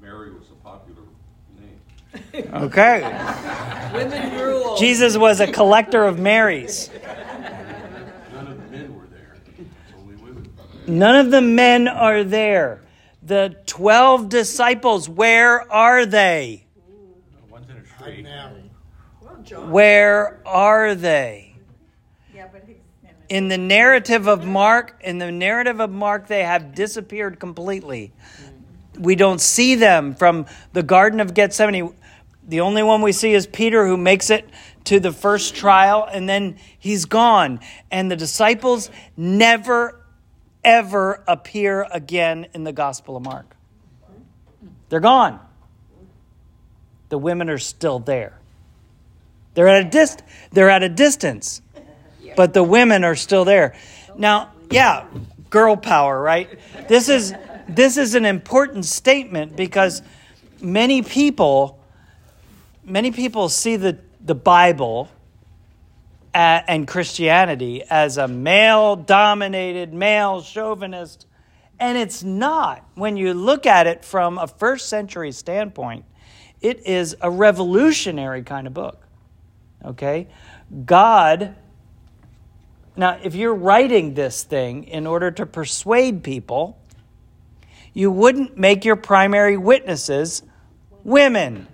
Mary 0.00 0.32
was 0.32 0.50
a 0.50 0.54
popular 0.64 1.02
name. 1.58 2.19
Okay, 2.52 3.00
Women 3.92 4.38
rule. 4.38 4.76
Jesus 4.76 5.16
was 5.16 5.40
a 5.40 5.50
collector 5.50 6.04
of 6.04 6.18
Marys. 6.18 6.90
None 8.32 8.46
of 8.46 8.56
the 8.56 8.70
men 8.70 8.96
were 8.96 9.06
there, 9.06 9.36
only 9.98 10.16
women. 10.16 10.52
None 10.86 11.16
of 11.16 11.30
the 11.30 11.40
men 11.40 11.88
are 11.88 12.22
there. 12.22 12.82
The 13.22 13.56
12 13.66 14.28
disciples, 14.28 15.08
where 15.08 15.70
are 15.72 16.06
they? 16.06 16.66
One's 17.48 17.68
in 17.68 17.76
a 17.76 18.02
tree. 18.02 18.26
Well, 19.50 19.66
Where 19.66 20.40
are 20.46 20.94
they? 20.94 21.54
Yeah, 22.32 22.46
but 22.52 22.62
he's 22.66 22.76
in 23.02 23.08
it. 23.08 23.16
In 23.28 23.48
the 23.48 23.58
narrative 23.58 24.28
of 24.28 24.46
Mark, 24.46 24.96
in 25.02 25.18
the 25.18 25.32
narrative 25.32 25.80
of 25.80 25.90
Mark, 25.90 26.28
they 26.28 26.44
have 26.44 26.74
disappeared 26.74 27.40
completely. 27.40 28.12
Hmm. 28.94 29.02
We 29.02 29.16
don't 29.16 29.40
see 29.40 29.74
them 29.74 30.14
from 30.14 30.46
the 30.72 30.82
Garden 30.82 31.20
of 31.20 31.34
Gethsemane. 31.34 31.94
The 32.48 32.60
only 32.60 32.82
one 32.82 33.02
we 33.02 33.12
see 33.12 33.32
is 33.32 33.46
Peter, 33.46 33.86
who 33.86 33.96
makes 33.96 34.30
it 34.30 34.48
to 34.84 34.98
the 34.98 35.12
first 35.12 35.54
trial, 35.54 36.08
and 36.10 36.28
then 36.28 36.56
he's 36.78 37.04
gone. 37.04 37.60
And 37.90 38.10
the 38.10 38.16
disciples 38.16 38.90
never, 39.16 40.00
ever 40.64 41.22
appear 41.28 41.86
again 41.90 42.46
in 42.54 42.64
the 42.64 42.72
Gospel 42.72 43.16
of 43.16 43.22
Mark. 43.22 43.56
They're 44.88 45.00
gone. 45.00 45.38
The 47.08 47.18
women 47.18 47.50
are 47.50 47.58
still 47.58 47.98
there. 47.98 48.38
They're 49.54 49.68
at 49.68 49.86
a 49.86 49.90
dist- 49.90 50.22
they're 50.52 50.70
at 50.70 50.82
a 50.82 50.88
distance. 50.88 51.62
But 52.36 52.54
the 52.54 52.62
women 52.62 53.04
are 53.04 53.16
still 53.16 53.44
there. 53.44 53.74
Now, 54.16 54.52
yeah, 54.70 55.06
girl 55.50 55.76
power, 55.76 56.20
right? 56.20 56.48
This 56.88 57.08
is 57.08 57.34
this 57.68 57.96
is 57.96 58.14
an 58.14 58.24
important 58.24 58.84
statement 58.84 59.56
because 59.56 60.02
many 60.60 61.02
people 61.02 61.79
many 62.84 63.10
people 63.10 63.48
see 63.48 63.76
the, 63.76 63.98
the 64.20 64.34
Bible 64.34 65.08
and 66.32 66.86
Christianity 66.86 67.82
as 67.88 68.16
a 68.16 68.28
male 68.28 68.96
dominated, 68.96 69.92
male 69.92 70.42
chauvinist, 70.42 71.26
and 71.78 71.98
it's 71.98 72.22
not. 72.22 72.84
When 72.94 73.16
you 73.16 73.34
look 73.34 73.66
at 73.66 73.86
it 73.86 74.04
from 74.04 74.38
a 74.38 74.46
first 74.46 74.88
century 74.88 75.32
standpoint, 75.32 76.04
it 76.60 76.86
is 76.86 77.16
a 77.20 77.30
revolutionary 77.30 78.42
kind 78.42 78.66
of 78.66 78.74
book. 78.74 79.06
Okay? 79.84 80.28
God, 80.84 81.56
now, 82.96 83.18
if 83.22 83.34
you're 83.34 83.54
writing 83.54 84.14
this 84.14 84.42
thing 84.42 84.84
in 84.84 85.06
order 85.06 85.30
to 85.30 85.46
persuade 85.46 86.22
people, 86.22 86.78
you 87.94 88.10
wouldn't 88.10 88.58
make 88.58 88.84
your 88.84 88.96
primary 88.96 89.56
witnesses 89.56 90.42
women 91.02 91.66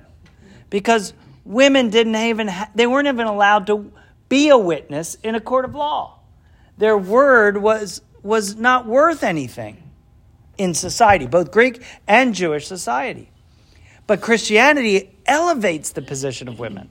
because 0.70 1.12
women 1.44 1.90
didn't 1.90 2.16
even 2.16 2.49
ha- 2.49 2.70
they 2.75 2.87
weren't 2.87 3.08
even 3.08 3.26
allowed 3.26 3.66
to 3.68 3.90
be 4.28 4.49
a 4.49 4.58
witness 4.58 5.16
in 5.23 5.35
a 5.35 5.40
court 5.40 5.64
of 5.64 5.75
law. 5.75 6.18
Their 6.78 6.99
word 6.99 7.58
was 7.58 8.02
was 8.23 8.56
not 8.56 8.87
worth 8.87 9.23
anything 9.23 9.82
in 10.58 10.75
society 10.75 11.26
both 11.26 11.52
greek 11.52 11.82
and 12.08 12.35
jewish 12.35 12.66
society. 12.66 13.30
But 14.06 14.20
christianity 14.20 15.11
elevates 15.26 15.90
the 15.90 16.02
position 16.02 16.49
of 16.49 16.58
women. 16.58 16.90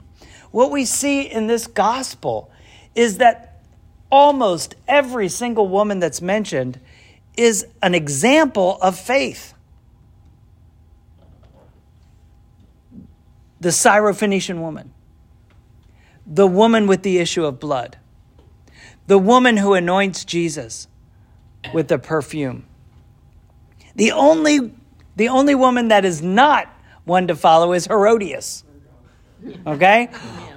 What 0.52 0.72
we 0.72 0.86
see 0.86 1.22
in 1.22 1.48
this 1.48 1.68
gospel 1.68 2.52
is 2.94 3.18
that 3.18 3.62
almost 4.10 4.76
every 4.88 5.28
single 5.28 5.68
woman 5.68 6.00
that's 6.00 6.22
mentioned 6.22 6.80
is 7.36 7.68
an 7.82 7.94
example 7.94 8.78
of 8.82 8.98
faith 8.98 9.55
the 13.66 13.72
Syrophoenician 13.72 14.60
woman, 14.60 14.94
the 16.24 16.46
woman 16.46 16.86
with 16.86 17.02
the 17.02 17.18
issue 17.18 17.46
of 17.46 17.60
blood, 17.60 17.98
the 19.08 19.18
woman 19.18 19.58
who 19.58 19.74
anoints 19.74 20.24
Jesus 20.24 20.88
with 21.74 21.88
the 21.88 21.98
perfume. 21.98 22.68
The 23.96 24.12
only, 24.12 24.72
the 25.16 25.30
only 25.30 25.56
woman 25.56 25.88
that 25.88 26.06
is 26.06 26.22
not 26.22 26.72
one 27.06 27.26
to 27.26 27.36
follow 27.36 27.74
is 27.74 27.88
Herodias. 27.88 28.64
Okay? 29.66 30.10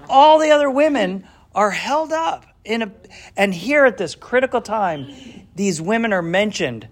All 0.06 0.38
the 0.38 0.50
other 0.50 0.68
women 0.68 1.26
are 1.54 1.70
held 1.70 2.12
up 2.12 2.44
in 2.62 2.82
a 2.82 2.92
and 3.38 3.54
here 3.54 3.86
at 3.86 3.96
this 3.96 4.16
critical 4.16 4.60
time, 4.60 5.46
these 5.54 5.80
women 5.80 6.12
are 6.12 6.20
mentioned. 6.20 6.87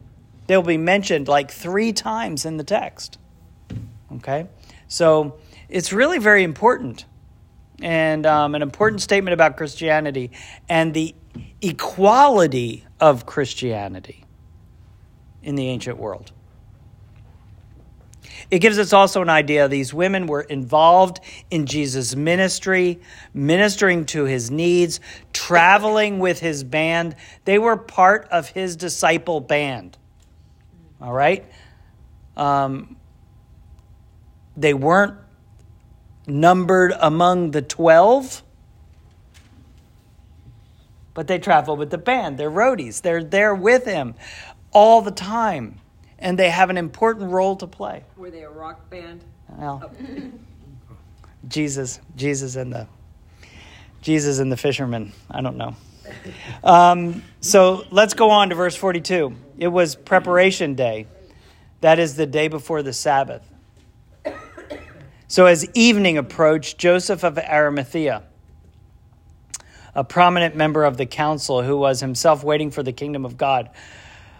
They'll 0.47 0.62
be 0.62 0.79
mentioned 0.79 1.29
like 1.29 1.51
three 1.51 1.93
times 1.93 2.47
in 2.47 2.57
the 2.57 2.64
text. 2.64 3.19
Okay? 4.11 4.47
So 4.88 5.37
it's 5.69 5.93
really 5.93 6.19
very 6.19 6.43
important 6.43 7.05
and 7.81 8.25
um, 8.27 8.55
an 8.55 8.63
important 8.63 9.03
statement 9.03 9.35
about 9.35 9.57
Christianity 9.57 10.31
and 10.69 10.95
the 10.95 11.15
equality 11.61 12.85
of 13.01 13.27
Christianity 13.27 14.25
in 15.43 15.55
the 15.55 15.69
ancient 15.69 15.99
world. 15.99 16.33
It 18.51 18.61
gives 18.61 18.79
us 18.79 18.93
also 18.93 19.23
an 19.23 19.29
idea 19.29 19.67
these 19.67 19.93
women 19.93 20.27
were 20.27 20.43
involved 20.43 21.21
in 21.51 21.67
Jesus' 21.67 22.15
ministry, 22.15 23.01
ministering 23.35 24.05
to 24.07 24.25
his 24.25 24.51
needs, 24.51 25.01
traveling 25.33 26.21
with 26.21 26.39
his 26.39 26.63
band. 26.63 27.17
They 27.45 27.59
were 27.59 27.77
part 27.77 28.29
of 28.31 28.49
his 28.49 28.77
disciple 28.77 29.41
band. 29.41 29.99
All 31.01 31.13
right? 31.13 31.45
Um, 32.37 32.97
they 34.57 34.75
weren't 34.75 35.17
numbered 36.27 36.93
among 36.99 37.53
the 37.53 37.62
12, 37.62 38.43
but 41.15 41.27
they 41.27 41.39
travel 41.39 41.77
with 41.77 41.91
the 41.91 41.99
band. 41.99 42.39
They're 42.39 42.51
roadies, 42.51 43.03
they're 43.03 43.25
there 43.25 43.55
with 43.55 43.85
him 43.85 44.15
all 44.73 45.01
the 45.03 45.11
time, 45.11 45.81
and 46.19 46.39
they 46.39 46.51
have 46.51 46.71
an 46.71 46.77
important 46.77 47.31
role 47.31 47.57
to 47.57 47.67
play. 47.67 48.05
Were 48.17 48.31
they 48.31 48.43
a 48.43 48.51
rock 48.51 48.91
band? 48.91 49.25
Well, 49.49 49.91
Jesus, 51.49 52.01
Jesus 52.17 52.57
and 52.57 52.73
the 52.73 52.89
Jesus 54.03 54.39
and 54.39 54.53
the 54.53 54.57
fishermen. 54.57 55.12
I 55.31 55.41
don't 55.41 55.57
know. 55.57 55.75
Um, 56.62 57.25
so 57.41 57.85
let's 57.91 58.15
go 58.15 58.31
on 58.31 58.51
to 58.51 58.55
verse 58.55 58.77
42. 58.77 59.35
It 59.59 59.69
was 59.69 59.97
preparation 59.97 60.75
day. 60.75 61.07
That 61.81 61.99
is 61.99 62.15
the 62.15 62.27
day 62.27 62.49
before 62.49 62.83
the 62.83 62.93
Sabbath. 62.93 63.43
So 65.37 65.44
as 65.44 65.68
evening 65.75 66.16
approached, 66.16 66.79
Joseph 66.79 67.22
of 67.22 67.37
Arimathea, 67.37 68.22
a 69.94 70.03
prominent 70.03 70.57
member 70.57 70.83
of 70.83 70.96
the 70.96 71.05
council 71.05 71.62
who 71.62 71.77
was 71.77 72.01
himself 72.01 72.42
waiting 72.42 72.70
for 72.70 72.83
the 72.83 72.92
kingdom 72.92 73.27
of 73.27 73.37
God. 73.37 73.68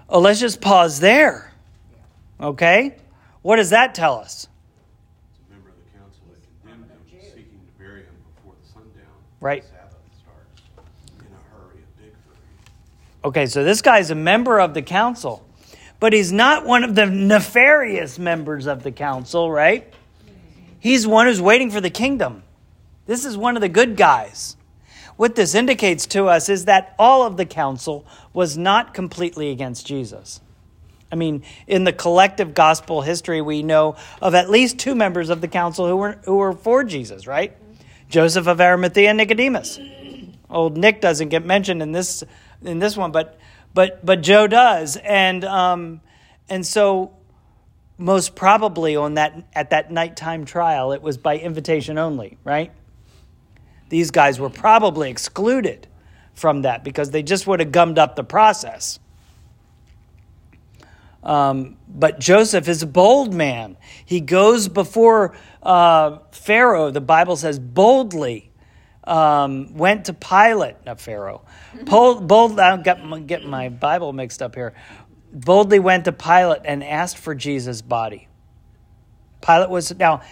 Oh, 0.09 0.21
let's 0.21 0.41
just 0.41 0.63
pause 0.63 0.99
there. 0.99 1.53
Okay? 2.41 2.97
What 3.43 3.57
does 3.57 3.69
that 3.69 3.95
tell 3.95 4.15
us? 4.15 4.49
It's 5.29 5.51
a 5.51 5.53
member 5.53 5.69
of 5.69 5.75
the 5.77 5.99
council 5.99 6.23
that 6.31 6.41
condemned 6.63 6.91
him, 6.91 7.21
seeking 7.29 7.45
to 7.45 7.79
bury 7.79 8.01
him 8.01 8.15
before 8.35 8.55
the 8.59 8.67
sundown. 8.67 9.13
Right. 9.39 9.65
Sabbath 9.65 9.99
starts. 10.19 10.63
In 11.19 11.27
a 11.27 11.59
hurry, 11.59 11.81
a 11.83 12.01
big 12.01 12.13
hurry. 12.27 12.39
Okay, 13.23 13.45
so 13.45 13.65
this 13.65 13.83
guy's 13.83 14.11
a 14.11 14.15
member 14.15 14.59
of 14.59 14.73
the 14.73 14.81
council, 14.81 15.47
but 16.01 16.15
he's 16.15 16.33
not 16.33 16.65
one 16.65 16.85
of 16.85 16.95
the 16.95 17.05
nefarious 17.05 18.19
members 18.19 18.67
of 18.67 18.83
the 18.83 18.93
council, 18.93 19.53
right? 19.53 19.93
He's 20.87 21.05
one 21.05 21.27
who's 21.27 21.43
waiting 21.43 21.73
for 21.73 21.81
the 21.81 21.91
kingdom. 21.91 22.45
This 23.07 23.25
is 23.25 23.37
one 23.37 23.57
of 23.57 23.61
the 23.61 23.69
good 23.69 23.97
guys. 23.97 24.57
What 25.17 25.35
this 25.35 25.53
indicates 25.53 26.07
to 26.07 26.27
us 26.27 26.49
is 26.49 26.67
that 26.67 26.95
all 26.97 27.27
of 27.27 27.37
the 27.37 27.45
council 27.45 28.07
was 28.33 28.57
not 28.57 28.95
completely 28.95 29.51
against 29.51 29.85
Jesus. 29.85 30.41
I 31.11 31.17
mean, 31.17 31.43
in 31.67 31.83
the 31.83 31.93
collective 31.93 32.55
gospel 32.55 33.03
history, 33.03 33.43
we 33.43 33.65
know 33.65 33.97
of 34.23 34.37
at 34.37 34.49
least 34.49 34.79
two 34.79 34.95
members 34.95 35.29
of 35.29 35.41
the 35.41 35.49
council 35.49 35.89
who 35.89 35.97
were, 35.97 36.21
who 36.25 36.37
were 36.37 36.53
for 36.53 36.85
Jesus, 36.85 37.27
right? 37.27 37.57
Joseph 38.09 38.47
of 38.47 38.61
Arimathea 38.61 39.09
and 39.09 39.17
Nicodemus. 39.17 39.81
Old 40.49 40.77
Nick 40.77 41.01
doesn't 41.01 41.31
get 41.31 41.45
mentioned 41.45 41.83
in 41.83 41.91
this 41.91 42.23
in 42.63 42.79
this 42.79 42.97
one, 42.97 43.11
but 43.11 43.41
but 43.75 44.07
but 44.07 44.23
Joe 44.23 44.47
does, 44.47 44.97
and 44.99 45.45
um, 45.45 46.01
and 46.49 46.65
so 46.65 47.16
most 47.99 48.35
probably 48.35 48.97
on 48.97 49.15
that 49.15 49.45
at 49.55 49.71
that 49.71 49.91
nighttime 49.91 50.45
trial, 50.45 50.93
it 50.93 51.03
was 51.03 51.17
by 51.17 51.39
invitation 51.39 51.99
only, 51.99 52.39
right? 52.45 52.73
These 53.89 54.11
guys 54.11 54.39
were 54.39 54.51
probably 54.51 55.11
excluded 55.11 55.87
from 56.35 56.63
that 56.63 56.85
because 56.85 57.11
they 57.11 57.23
just 57.23 57.47
would 57.47 57.61
have 57.61 57.73
gummed 57.73 57.99
up 57.99 58.17
the 58.17 58.25
process. 58.25 58.99
Um, 61.23 61.77
but 61.89 62.21
Joseph 62.21 62.69
is 62.69 62.83
a 62.83 62.87
bold 62.87 63.35
man. 63.35 63.77
He 64.05 64.21
goes 64.21 64.69
before 64.69 65.37
uh, 65.63 66.19
Pharaoh, 66.31 66.91
the 66.91 67.01
Bible 67.01 67.37
says, 67.37 67.59
boldly. 67.59 68.53
Um, 69.03 69.73
went 69.75 70.07
to 70.07 70.13
Pilate, 70.13 70.85
not 70.85 71.01
Pharaoh. 71.01 71.43
Bold, 71.85 72.27
bold, 72.27 72.59
I 72.59 72.77
got 72.77 73.05
my, 73.05 73.21
get 73.21 73.45
my 73.45 73.69
Bible 73.69 74.13
mixed 74.13 74.43
up 74.43 74.57
here. 74.57 74.75
Boldly 75.33 75.79
went 75.79 76.05
to 76.05 76.13
Pilate 76.13 76.63
and 76.65 76.83
asked 76.83 77.19
for 77.19 77.35
Jesus' 77.35 77.83
body. 77.83 78.29
Pilate 79.41 79.71
was, 79.71 79.97
now, 79.99 80.23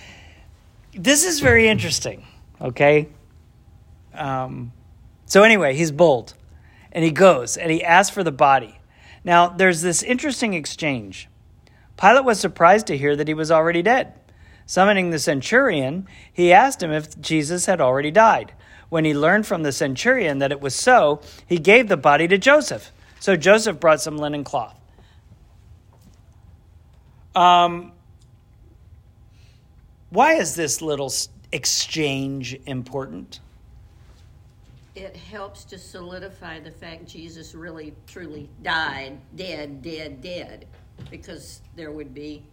this 0.92 1.24
is 1.24 1.40
very 1.40 1.68
interesting, 1.68 2.26
okay? 2.60 3.08
Um, 4.12 4.72
so, 5.26 5.42
anyway, 5.42 5.74
he's 5.74 5.90
bold 5.90 6.34
and 6.92 7.04
he 7.04 7.10
goes 7.10 7.56
and 7.56 7.70
he 7.70 7.82
asks 7.82 8.14
for 8.14 8.22
the 8.22 8.32
body. 8.32 8.78
Now, 9.24 9.48
there's 9.48 9.82
this 9.82 10.02
interesting 10.02 10.54
exchange. 10.54 11.28
Pilate 11.96 12.24
was 12.24 12.40
surprised 12.40 12.86
to 12.88 12.96
hear 12.96 13.16
that 13.16 13.28
he 13.28 13.34
was 13.34 13.50
already 13.50 13.82
dead. 13.82 14.14
Summoning 14.66 15.10
the 15.10 15.18
centurion, 15.18 16.06
he 16.32 16.52
asked 16.52 16.82
him 16.82 16.90
if 16.90 17.20
Jesus 17.20 17.66
had 17.66 17.80
already 17.80 18.10
died. 18.10 18.52
When 18.88 19.04
he 19.04 19.14
learned 19.14 19.46
from 19.46 19.62
the 19.62 19.72
centurion 19.72 20.38
that 20.38 20.52
it 20.52 20.60
was 20.60 20.74
so, 20.74 21.20
he 21.46 21.58
gave 21.58 21.88
the 21.88 21.96
body 21.96 22.28
to 22.28 22.38
Joseph. 22.38 22.92
So 23.20 23.36
Joseph 23.36 23.80
brought 23.80 24.00
some 24.00 24.16
linen 24.16 24.44
cloth. 24.44 24.78
Um, 27.34 27.92
why 30.10 30.34
is 30.34 30.54
this 30.54 30.80
little 30.80 31.12
exchange 31.52 32.56
important? 32.66 33.40
It 34.94 35.16
helps 35.16 35.64
to 35.64 35.78
solidify 35.78 36.60
the 36.60 36.70
fact 36.70 37.08
Jesus 37.08 37.54
really 37.54 37.94
truly 38.06 38.48
died, 38.62 39.18
dead, 39.34 39.82
dead, 39.82 40.20
dead, 40.20 40.66
because 41.10 41.62
there 41.74 41.90
would 41.90 42.14
be 42.14 42.44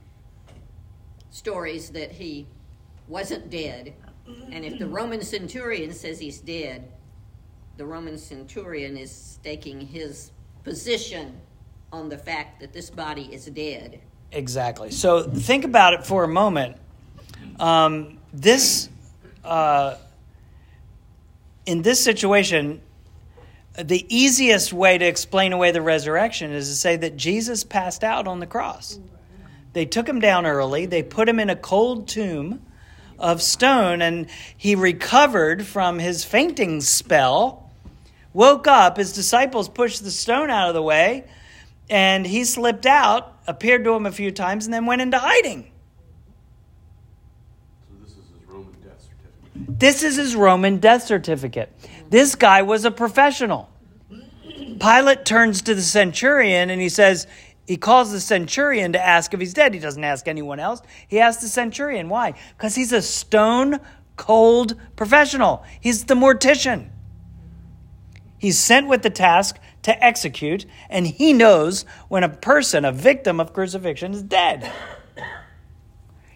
stories 1.30 1.92
that 1.92 2.12
he 2.12 2.48
wasn't 3.08 3.50
dead. 3.52 3.94
And 4.52 4.66
if 4.66 4.80
the 4.80 4.88
Roman 4.88 5.22
centurion 5.22 5.94
says 5.94 6.20
he's 6.20 6.40
dead, 6.40 6.92
the 7.78 7.86
Roman 7.86 8.18
centurion 8.18 8.98
is 8.98 9.12
staking 9.12 9.80
his 9.80 10.32
position 10.64 11.40
on 11.92 12.10
the 12.10 12.18
fact 12.18 12.60
that 12.60 12.74
this 12.74 12.90
body 12.90 13.30
is 13.32 13.46
dead. 13.46 14.00
Exactly. 14.32 14.92
So 14.92 15.24
think 15.24 15.66
about 15.66 15.94
it 15.94 16.06
for 16.06 16.24
a 16.24 16.28
moment. 16.28 16.78
Um, 17.60 18.18
this, 18.34 18.90
uh, 19.44 19.96
in 21.66 21.82
this 21.82 22.04
situation, 22.04 22.82
the 23.78 24.06
easiest 24.14 24.74
way 24.74 24.98
to 24.98 25.06
explain 25.06 25.54
away 25.54 25.72
the 25.72 25.82
resurrection 25.82 26.52
is 26.52 26.70
to 26.70 26.76
say 26.76 26.96
that 26.98 27.18
Jesus 27.18 27.64
passed 27.64 28.04
out 28.04 28.28
on 28.28 28.40
the 28.40 28.48
cross. 28.48 29.00
They 29.74 29.86
took 29.86 30.08
him 30.08 30.20
down 30.20 30.46
early, 30.46 30.86
they 30.86 31.04
put 31.04 31.30
him 31.30 31.40
in 31.40 31.50
a 31.50 31.56
cold 31.56 32.08
tomb 32.08 32.62
of 33.18 33.42
stone, 33.42 34.02
and 34.02 34.28
he 34.58 34.76
recovered 34.76 35.66
from 35.66 36.00
his 36.00 36.26
fainting 36.26 36.82
spell, 36.82 37.72
woke 38.34 38.68
up, 38.68 38.98
his 38.98 39.14
disciples 39.14 39.70
pushed 39.70 40.04
the 40.04 40.12
stone 40.12 40.50
out 40.50 40.68
of 40.68 40.74
the 40.74 40.82
way, 40.82 41.24
and 41.90 42.26
he 42.26 42.44
slipped 42.44 42.86
out, 42.86 43.31
appeared 43.48 43.84
to 43.84 43.94
him 43.94 44.06
a 44.06 44.12
few 44.12 44.32
times, 44.32 44.66
and 44.66 44.74
then 44.74 44.86
went 44.86 45.02
into 45.02 45.20
hiding. 45.20 45.72
This 49.82 50.04
is 50.04 50.16
his 50.16 50.36
Roman 50.36 50.78
death 50.78 51.04
certificate. 51.04 51.72
This 52.10 52.36
guy 52.36 52.62
was 52.62 52.86
a 52.86 52.92
professional. 52.92 53.70
Pilate 54.80 55.26
turns 55.26 55.62
to 55.64 55.76
the 55.76 55.82
centurion 55.82 56.70
and 56.70 56.82
he 56.82 56.90
says, 56.90 57.28
he 57.68 57.78
calls 57.78 58.12
the 58.12 58.20
centurion 58.20 58.94
to 58.94 59.04
ask 59.04 59.34
if 59.34 59.40
he's 59.40 59.54
dead. 59.54 59.74
He 59.74 59.80
doesn't 59.80 60.04
ask 60.04 60.28
anyone 60.28 60.60
else. 60.60 60.82
He 61.08 61.20
asks 61.20 61.42
the 61.42 61.48
centurion. 61.48 62.10
Why? 62.10 62.34
Because 62.58 62.76
he's 62.76 62.92
a 62.92 63.02
stone 63.02 63.80
cold 64.18 64.76
professional. 64.96 65.64
He's 65.80 66.06
the 66.06 66.16
mortician. 66.16 66.90
He's 68.40 68.60
sent 68.60 68.88
with 68.88 69.04
the 69.04 69.10
task 69.10 69.58
to 69.84 70.04
execute, 70.04 70.66
and 70.90 71.08
he 71.08 71.34
knows 71.34 71.86
when 72.08 72.24
a 72.24 72.30
person, 72.30 72.86
a 72.86 72.92
victim 72.92 73.40
of 73.40 73.54
crucifixion, 73.54 74.14
is 74.14 74.24
dead. 74.24 74.72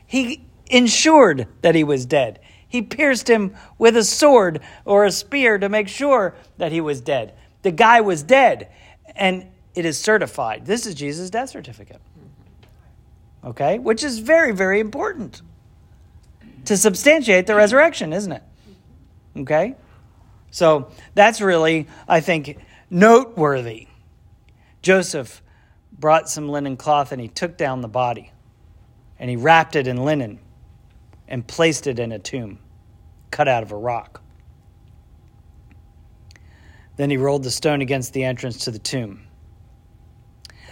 He 0.05 0.45
ensured 0.67 1.47
that 1.61 1.75
he 1.75 1.83
was 1.83 2.05
dead. 2.05 2.39
He 2.67 2.81
pierced 2.81 3.29
him 3.29 3.55
with 3.77 3.95
a 3.95 4.03
sword 4.03 4.61
or 4.83 5.05
a 5.05 5.11
spear 5.11 5.57
to 5.57 5.69
make 5.69 5.87
sure 5.87 6.35
that 6.57 6.71
he 6.71 6.81
was 6.81 7.01
dead. 7.01 7.33
The 7.61 7.71
guy 7.71 8.01
was 8.01 8.23
dead, 8.23 8.69
and 9.15 9.47
it 9.75 9.85
is 9.85 9.99
certified. 9.99 10.65
This 10.65 10.85
is 10.85 10.95
Jesus' 10.95 11.29
death 11.29 11.49
certificate. 11.49 12.01
Okay? 13.43 13.79
Which 13.79 14.03
is 14.03 14.19
very, 14.19 14.51
very 14.51 14.79
important 14.79 15.41
to 16.65 16.75
substantiate 16.75 17.47
the 17.47 17.55
resurrection, 17.55 18.11
isn't 18.11 18.31
it? 18.31 18.43
Okay? 19.37 19.75
So 20.51 20.89
that's 21.13 21.41
really, 21.41 21.87
I 22.07 22.21
think, 22.21 22.57
noteworthy. 22.95 23.87
Joseph 24.81 25.43
brought 25.91 26.29
some 26.29 26.47
linen 26.47 26.77
cloth 26.77 27.11
and 27.11 27.21
he 27.21 27.27
took 27.27 27.57
down 27.57 27.81
the 27.81 27.89
body 27.89 28.31
and 29.19 29.29
he 29.29 29.35
wrapped 29.35 29.75
it 29.75 29.85
in 29.85 29.97
linen 29.97 30.39
and 31.27 31.45
placed 31.45 31.87
it 31.87 31.99
in 31.99 32.13
a 32.13 32.19
tomb 32.19 32.57
cut 33.31 33.49
out 33.49 33.63
of 33.63 33.73
a 33.73 33.75
rock. 33.75 34.21
Then 36.95 37.09
he 37.09 37.17
rolled 37.17 37.43
the 37.43 37.51
stone 37.51 37.81
against 37.81 38.13
the 38.13 38.23
entrance 38.23 38.63
to 38.63 38.71
the 38.71 38.79
tomb. 38.79 39.27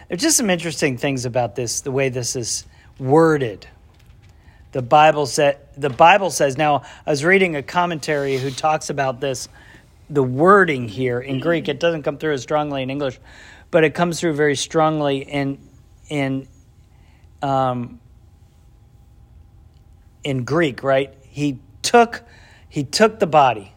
There's 0.08 0.22
just 0.22 0.38
some 0.38 0.50
interesting 0.50 0.98
things 0.98 1.26
about 1.26 1.56
this, 1.56 1.82
the 1.82 1.92
way 1.92 2.08
this 2.08 2.38
is 2.38 2.66
worded. 3.00 3.68
The 4.72 4.82
Bible 4.82 5.26
said 5.26 5.58
the 5.76 5.90
Bible 5.90 6.30
says 6.30 6.58
now 6.58 6.84
I 7.06 7.10
was 7.10 7.26
reading 7.26 7.58
a 7.58 7.64
commentary 7.64 8.38
who 8.38 8.50
talks 8.50 8.90
about 8.90 9.20
this 9.20 9.50
the 10.14 10.24
wording 10.24 10.88
here 10.88 11.20
in 11.20 11.40
Greek 11.40 11.68
it 11.68 11.80
doesn't 11.80 12.04
come 12.04 12.18
through 12.18 12.34
as 12.34 12.42
strongly 12.42 12.84
in 12.84 12.90
English 12.90 13.20
but 13.72 13.84
it 13.84 13.94
comes 13.94 14.20
through 14.20 14.34
very 14.34 14.56
strongly 14.56 15.18
in 15.20 15.58
in 16.10 16.48
um, 17.42 18.00
in 20.24 20.44
Greek 20.44 20.84
right 20.84 21.14
he 21.30 21.60
took 21.82 22.24
he 22.74 22.84
took 22.84 23.20
the 23.20 23.28
body. 23.28 23.72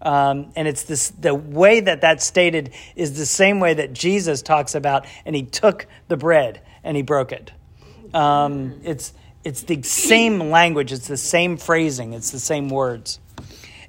Um, 0.00 0.52
and 0.54 0.68
it's 0.68 0.84
this, 0.84 1.10
the 1.10 1.34
way 1.34 1.80
that 1.80 2.00
that's 2.00 2.24
stated 2.24 2.72
is 2.94 3.18
the 3.18 3.26
same 3.26 3.58
way 3.58 3.74
that 3.74 3.92
Jesus 3.92 4.40
talks 4.40 4.76
about, 4.76 5.04
and 5.26 5.34
he 5.34 5.42
took 5.42 5.88
the 6.06 6.16
bread 6.16 6.60
and 6.84 6.96
he 6.96 7.02
broke 7.02 7.32
it. 7.32 7.50
Um, 8.14 8.80
it's, 8.84 9.14
it's 9.42 9.62
the 9.62 9.82
same 9.82 10.38
language, 10.38 10.92
it's 10.92 11.08
the 11.08 11.16
same 11.16 11.56
phrasing, 11.56 12.12
it's 12.12 12.30
the 12.30 12.38
same 12.38 12.68
words. 12.68 13.18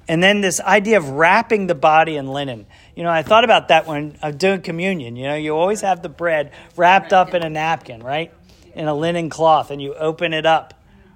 And 0.08 0.22
then 0.22 0.40
this 0.40 0.60
idea 0.60 0.98
of 0.98 1.10
wrapping 1.10 1.66
the 1.66 1.74
body 1.74 2.16
in 2.16 2.28
linen. 2.28 2.66
You 2.94 3.02
know, 3.02 3.10
I 3.10 3.22
thought 3.22 3.44
about 3.44 3.68
that 3.68 3.86
when 3.86 4.16
I'm 4.22 4.36
doing 4.36 4.62
communion. 4.62 5.16
You 5.16 5.28
know, 5.28 5.34
you 5.34 5.56
always 5.56 5.80
have 5.80 6.02
the 6.02 6.08
bread 6.08 6.52
wrapped 6.76 7.12
up 7.12 7.34
in 7.34 7.42
a 7.42 7.50
napkin, 7.50 8.02
right? 8.02 8.32
In 8.74 8.86
a 8.86 8.94
linen 8.94 9.30
cloth, 9.30 9.70
and 9.70 9.82
you 9.82 9.94
open 9.94 10.32
it 10.32 10.46
up, 10.46 10.74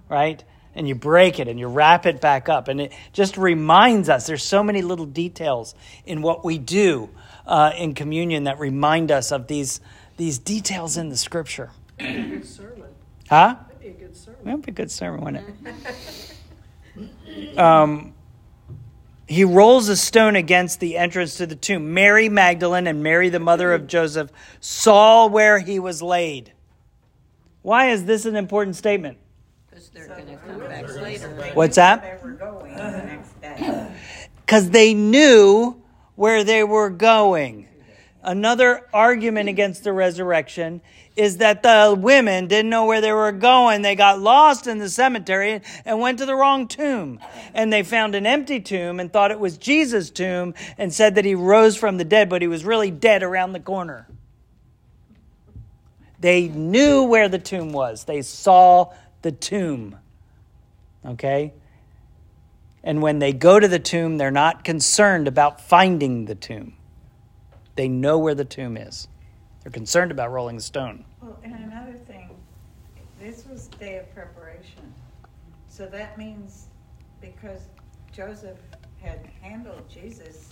right? 0.09 0.43
and 0.75 0.89
you 0.89 0.95
break 0.95 1.39
it 1.39 1.49
and 1.49 1.59
you 1.59 1.67
wrap 1.67 2.07
it 2.07 2.21
back 2.21 2.49
up. 2.49 2.69
And 2.69 2.81
it 2.81 2.93
just 3.13 3.37
reminds 3.37 4.09
us 4.09 4.27
there's 4.27 4.45
so 4.45 4.63
many 4.63 4.83
little 4.83 5.07
details 5.07 5.75
in 6.07 6.23
what 6.23 6.45
we 6.45 6.59
do 6.59 7.11
uh, 7.47 7.73
in 7.77 7.95
communion 7.95 8.45
that 8.45 8.59
remind 8.59 9.11
us 9.11 9.33
of 9.33 9.47
these, 9.47 9.81
these 10.17 10.39
details 10.39 10.97
in 10.97 11.09
the 11.09 11.17
scripture. 11.17 11.71
Huh? 13.29 13.57
That'd 13.69 13.81
be 13.81 13.89
a 13.89 13.93
good 13.93 14.17
sermon. 14.17 14.41
That'd 14.45 14.63
be 14.67 14.71
a 14.71 14.75
good 14.75 14.91
sermon, 14.91 15.21
wouldn't 15.21 15.45
it? 17.57 17.59
um, 17.59 18.15
he 19.31 19.45
rolls 19.45 19.89
a 19.89 19.97
stone 19.97 20.35
against 20.35 20.81
the 20.81 20.97
entrance 20.97 21.37
to 21.37 21.47
the 21.47 21.55
tomb. 21.55 21.95
Mary 21.95 22.29
Magdalene 22.29 22.89
and 22.89 23.01
Mary, 23.01 23.29
the 23.29 23.39
mother 23.39 23.73
of 23.73 23.87
Joseph, 23.87 24.33
saw 24.59 25.29
where 25.29 25.61
he 25.61 25.79
was 25.79 26.03
laid. 26.03 26.53
Why 27.63 27.91
is 27.91 28.07
this 28.07 28.25
an 28.25 28.35
important 28.35 28.75
statement? 28.75 29.19
Because 29.69 29.89
they're 29.91 30.09
going 30.09 30.27
to 30.27 30.37
come 30.37 30.59
back 30.59 30.89
later. 30.97 31.29
What's 31.55 31.77
that? 31.77 32.03
They 32.03 32.27
were 32.27 32.33
going 32.33 32.75
the 32.75 33.05
next 33.05 33.41
day. 33.41 33.91
Because 34.41 34.71
they 34.71 34.95
knew 34.95 35.81
where 36.17 36.43
they 36.43 36.65
were 36.65 36.91
going. 36.91 37.69
Another 38.25 38.89
argument 38.93 39.49
against 39.49 39.85
the 39.85 39.93
resurrection 39.93 40.81
is 41.21 41.37
that 41.37 41.63
the 41.63 41.95
women 41.97 42.47
didn't 42.47 42.71
know 42.71 42.87
where 42.87 43.03
they 43.03 43.13
were 43.13 43.31
going. 43.31 43.83
They 43.83 43.95
got 43.95 44.19
lost 44.19 44.67
in 44.67 44.79
the 44.79 44.89
cemetery 44.89 45.61
and 45.85 46.01
went 46.01 46.19
to 46.21 46.25
the 46.25 46.35
wrong 46.35 46.67
tomb. 46.67 47.21
And 47.53 47.71
they 47.71 47.83
found 47.83 48.15
an 48.15 48.25
empty 48.25 48.59
tomb 48.59 48.99
and 48.99 49.13
thought 49.13 49.31
it 49.31 49.39
was 49.39 49.59
Jesus' 49.59 50.09
tomb 50.09 50.55
and 50.79 50.95
said 50.95 51.17
that 51.17 51.27
he 51.27 51.35
rose 51.35 51.77
from 51.77 51.99
the 51.99 52.05
dead, 52.05 52.31
but 52.31 52.41
he 52.41 52.49
was 52.49 52.65
really 52.65 52.91
dead 52.91 53.23
around 53.23 53.53
the 53.53 53.61
corner. 53.61 54.09
They 56.19 56.49
knew 56.49 57.03
where 57.03 57.29
the 57.29 57.39
tomb 57.39 57.73
was. 57.73 58.05
They 58.05 58.23
saw 58.23 58.95
the 59.21 59.33
tomb. 59.33 59.97
Okay? 61.05 61.53
And 62.83 63.03
when 63.03 63.19
they 63.19 63.35
go 63.35 63.61
to 63.61 63.69
the 63.69 63.79
tomb, 63.79 64.17
they're 64.17 64.31
not 64.31 64.65
concerned 64.65 65.29
about 65.29 65.61
finding 65.61 66.25
the 66.25 66.35
tomb. 66.35 66.77
They 67.77 67.89
know 67.89 68.17
where 68.17 68.35
the 68.35 68.47
tomb 68.47 68.79
is. 68.79 69.07
They're 69.63 69.73
concerned 69.73 70.11
about 70.11 70.33
rolling 70.33 70.57
the 70.57 70.63
stone. 70.63 71.05
Well, 71.21 71.39
and 71.45 71.55
another 71.55 71.93
thing, 71.93 72.31
this 73.21 73.45
was 73.47 73.69
day 73.69 73.99
of 73.99 74.13
preparation. 74.15 74.95
So 75.69 75.87
that 75.87 76.17
means 76.17 76.67
because 77.21 77.69
Joseph 78.13 78.59
had 79.03 79.29
handled 79.43 79.89
Jesus, 79.89 80.49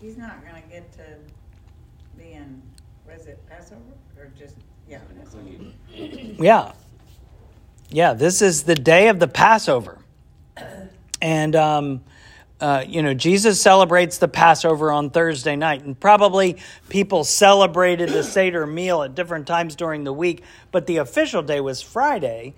he's 0.00 0.16
not 0.16 0.42
going 0.42 0.62
to 0.62 0.68
get 0.68 0.92
to 0.92 1.04
be 2.16 2.32
in, 2.32 2.62
was 3.06 3.26
it 3.26 3.42
Passover? 3.48 3.80
Or 4.18 4.30
just, 4.38 4.56
yeah, 4.88 5.00
Passover. 5.18 5.48
Yeah. 6.42 6.72
Yeah, 7.90 8.14
this 8.14 8.40
is 8.40 8.62
the 8.62 8.74
day 8.74 9.08
of 9.08 9.18
the 9.18 9.28
Passover. 9.28 9.98
And, 11.20 11.54
um, 11.54 12.02
uh, 12.62 12.84
you 12.86 13.02
know, 13.02 13.12
Jesus 13.12 13.60
celebrates 13.60 14.18
the 14.18 14.28
Passover 14.28 14.92
on 14.92 15.10
Thursday 15.10 15.56
night. 15.56 15.82
And 15.82 15.98
probably 15.98 16.58
people 16.88 17.24
celebrated 17.24 18.10
the 18.10 18.22
Seder 18.22 18.68
meal 18.68 19.02
at 19.02 19.16
different 19.16 19.48
times 19.48 19.74
during 19.74 20.04
the 20.04 20.12
week, 20.12 20.44
but 20.70 20.86
the 20.86 20.98
official 20.98 21.42
day 21.42 21.60
was 21.60 21.82
Friday, 21.82 22.54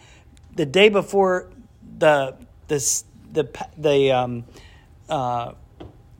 the 0.54 0.66
day 0.66 0.90
before 0.90 1.48
the 1.96 2.36
the 2.68 3.02
the 3.32 3.66
the 3.78 4.12
um, 4.12 4.44
uh, 5.08 5.52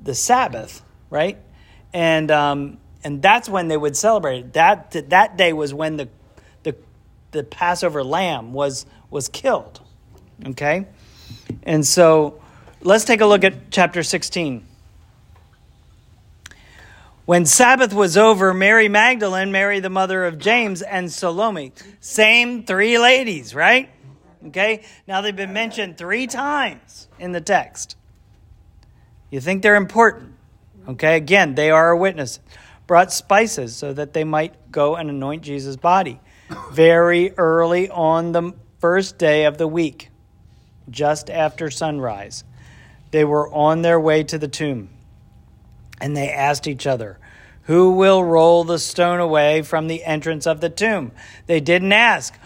the 0.02 0.14
Sabbath, 0.14 0.82
right? 1.10 1.36
And 1.92 2.30
um, 2.30 2.78
and 3.04 3.20
that's 3.20 3.50
when 3.50 3.68
they 3.68 3.76
would 3.76 3.98
celebrate. 3.98 4.54
That 4.54 4.92
that 5.10 5.36
day 5.36 5.52
was 5.52 5.74
when 5.74 5.98
the 5.98 6.08
the 6.62 6.74
the 7.32 7.44
Passover 7.44 8.02
lamb 8.02 8.54
was 8.54 8.86
was 9.10 9.28
killed. 9.28 9.82
Okay, 10.46 10.86
and 11.64 11.86
so 11.86 12.40
let's 12.84 13.04
take 13.04 13.22
a 13.22 13.26
look 13.26 13.42
at 13.42 13.70
chapter 13.70 14.02
sixteen. 14.02 14.66
When 17.24 17.46
Sabbath 17.46 17.94
was 17.94 18.18
over, 18.18 18.52
Mary 18.52 18.88
Magdalene, 18.88 19.50
Mary 19.50 19.80
the 19.80 19.88
mother 19.88 20.26
of 20.26 20.38
James, 20.38 20.82
and 20.82 21.10
Salome, 21.10 21.72
same 21.98 22.64
three 22.64 22.98
ladies, 22.98 23.54
right? 23.54 23.88
Okay, 24.48 24.84
now 25.08 25.22
they've 25.22 25.34
been 25.34 25.54
mentioned 25.54 25.96
three 25.96 26.26
times 26.26 27.08
in 27.18 27.32
the 27.32 27.40
text. 27.40 27.96
You 29.30 29.40
think 29.40 29.62
they're 29.62 29.74
important. 29.74 30.34
Okay, 30.86 31.16
again, 31.16 31.54
they 31.54 31.70
are 31.70 31.90
a 31.90 31.96
witness. 31.96 32.40
Brought 32.86 33.10
spices 33.10 33.74
so 33.74 33.94
that 33.94 34.12
they 34.12 34.24
might 34.24 34.70
go 34.70 34.96
and 34.96 35.08
anoint 35.08 35.42
Jesus' 35.42 35.76
body 35.76 36.20
very 36.72 37.32
early 37.38 37.88
on 37.88 38.32
the 38.32 38.52
first 38.80 39.16
day 39.16 39.46
of 39.46 39.56
the 39.56 39.66
week, 39.66 40.10
just 40.90 41.30
after 41.30 41.70
sunrise. 41.70 42.44
They 43.14 43.24
were 43.24 43.48
on 43.54 43.82
their 43.82 44.00
way 44.00 44.24
to 44.24 44.38
the 44.38 44.48
tomb, 44.48 44.88
and 46.00 46.16
they 46.16 46.32
asked 46.32 46.66
each 46.66 46.84
other, 46.84 47.20
Who 47.62 47.92
will 47.92 48.24
roll 48.24 48.64
the 48.64 48.80
stone 48.80 49.20
away 49.20 49.62
from 49.62 49.86
the 49.86 50.02
entrance 50.02 50.48
of 50.48 50.60
the 50.60 50.68
tomb? 50.68 51.12
They 51.46 51.60
didn't 51.60 51.92
ask, 51.92 52.36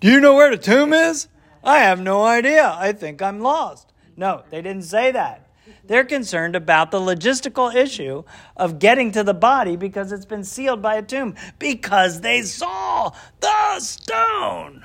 Do 0.00 0.10
you 0.10 0.18
know 0.18 0.34
where 0.34 0.50
the 0.50 0.60
tomb 0.60 0.92
is? 0.92 1.28
I 1.62 1.78
have 1.78 2.00
no 2.00 2.24
idea. 2.24 2.74
I 2.76 2.90
think 2.90 3.22
I'm 3.22 3.38
lost. 3.38 3.92
No, 4.16 4.42
they 4.50 4.60
didn't 4.60 4.82
say 4.82 5.12
that. 5.12 5.48
They're 5.84 6.02
concerned 6.02 6.56
about 6.56 6.90
the 6.90 6.98
logistical 6.98 7.72
issue 7.72 8.24
of 8.56 8.80
getting 8.80 9.12
to 9.12 9.22
the 9.22 9.32
body 9.32 9.76
because 9.76 10.10
it's 10.10 10.26
been 10.26 10.42
sealed 10.42 10.82
by 10.82 10.96
a 10.96 11.02
tomb 11.02 11.36
because 11.60 12.22
they 12.22 12.42
saw 12.42 13.12
the 13.38 13.78
stone. 13.78 14.84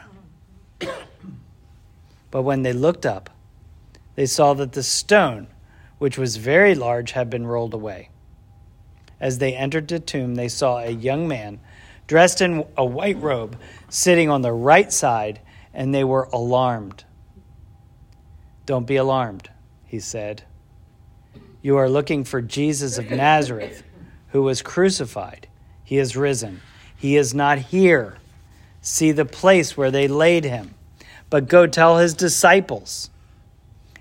but 2.30 2.44
when 2.44 2.62
they 2.62 2.74
looked 2.74 3.08
up, 3.08 3.32
they 4.16 4.26
saw 4.26 4.54
that 4.54 4.72
the 4.72 4.84
stone, 4.84 5.48
which 5.98 6.18
was 6.18 6.38
very 6.38 6.76
large, 6.76 7.12
had 7.12 7.30
been 7.30 7.46
rolled 7.46 7.74
away. 7.74 8.10
As 9.20 9.38
they 9.38 9.56
entered 9.56 9.88
the 9.88 10.00
tomb, 10.00 10.36
they 10.36 10.48
saw 10.48 10.80
a 10.80 10.90
young 10.90 11.28
man 11.28 11.60
dressed 12.08 12.42
in 12.42 12.66
a 12.78 12.86
white 12.86 13.18
robe 13.18 13.58
sitting 13.90 14.30
on 14.30 14.42
the 14.42 14.52
right 14.52 14.92
side, 14.92 15.40
and 15.74 15.94
they 15.94 16.04
were 16.04 16.30
alarmed. 16.32 17.04
Don't 18.66 18.88
be 18.88 18.96
alarmed, 18.96 19.50
he 19.86 20.00
said. 20.00 20.44
You 21.62 21.78
are 21.78 21.90
looking 21.90 22.24
for 22.24 22.42
Jesus 22.42 22.98
of 22.98 23.10
Nazareth, 23.10 23.84
who 24.30 24.44
was 24.44 24.62
crucified. 24.62 25.48
He 25.84 25.98
is 25.98 26.16
risen. 26.16 26.62
He 26.96 27.16
is 27.16 27.34
not 27.34 27.58
here. 27.58 28.18
See 28.82 29.12
the 29.12 29.26
place 29.26 29.76
where 29.76 29.92
they 29.92 30.08
laid 30.08 30.44
him. 30.44 30.76
But 31.30 31.48
go 31.48 31.66
tell 31.68 31.98
his 31.98 32.14
disciples 32.14 33.10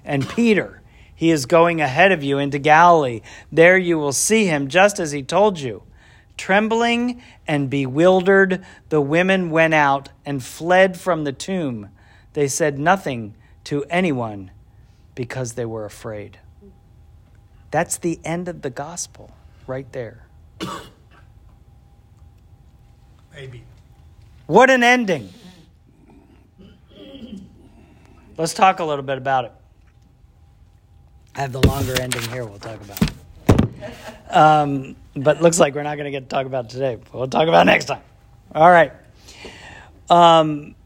and 0.04 0.28
Peter, 0.28 0.82
he 1.14 1.30
is 1.30 1.46
going 1.46 1.80
ahead 1.80 2.12
of 2.12 2.22
you 2.22 2.38
into 2.38 2.58
Galilee. 2.58 3.20
There 3.50 3.78
you 3.78 3.98
will 3.98 4.12
see 4.12 4.46
him 4.46 4.68
just 4.68 4.98
as 4.98 5.12
he 5.12 5.22
told 5.22 5.58
you. 5.60 5.82
Trembling 6.36 7.22
and 7.46 7.70
bewildered, 7.70 8.64
the 8.88 9.00
women 9.00 9.50
went 9.50 9.74
out 9.74 10.10
and 10.26 10.42
fled 10.42 10.98
from 10.98 11.24
the 11.24 11.32
tomb. 11.32 11.90
They 12.32 12.48
said 12.48 12.78
nothing 12.78 13.36
to 13.64 13.84
anyone 13.88 14.50
because 15.14 15.52
they 15.52 15.64
were 15.64 15.84
afraid. 15.84 16.38
That's 17.70 17.98
the 17.98 18.20
end 18.24 18.48
of 18.48 18.62
the 18.62 18.70
gospel 18.70 19.30
right 19.66 19.90
there. 19.92 20.26
Maybe. 23.34 23.64
What 24.46 24.70
an 24.70 24.82
ending. 24.82 25.30
Let's 28.36 28.54
talk 28.54 28.80
a 28.80 28.84
little 28.84 29.04
bit 29.04 29.18
about 29.18 29.44
it. 29.44 29.52
I 31.36 31.40
have 31.40 31.52
the 31.52 31.66
longer 31.66 32.00
ending 32.00 32.22
here 32.30 32.44
we'll 32.44 32.58
talk 32.60 32.80
about. 32.80 33.10
Um, 34.30 34.94
but 35.16 35.42
looks 35.42 35.58
like 35.58 35.74
we're 35.74 35.82
not 35.82 35.96
going 35.96 36.04
to 36.04 36.10
get 36.12 36.28
to 36.28 36.28
talk 36.28 36.46
about 36.46 36.66
it 36.66 36.70
today. 36.70 36.98
We'll 37.12 37.26
talk 37.26 37.48
about 37.48 37.66
next 37.66 37.86
time. 37.86 38.02
All 38.54 38.70
right. 38.70 38.92
Um, 40.08 40.76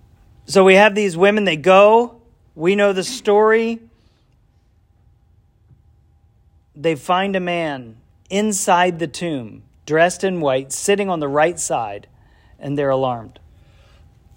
so 0.46 0.64
we 0.64 0.74
have 0.74 0.94
these 0.94 1.16
women, 1.16 1.44
they 1.44 1.56
go. 1.56 2.22
We 2.54 2.76
know 2.76 2.94
the 2.94 3.04
story. 3.04 3.80
They 6.74 6.94
find 6.94 7.36
a 7.36 7.40
man 7.40 7.96
inside 8.30 8.98
the 8.98 9.06
tomb, 9.06 9.64
dressed 9.84 10.24
in 10.24 10.40
white, 10.40 10.72
sitting 10.72 11.10
on 11.10 11.20
the 11.20 11.28
right 11.28 11.58
side, 11.58 12.06
and 12.58 12.78
they're 12.78 12.90
alarmed. 12.90 13.38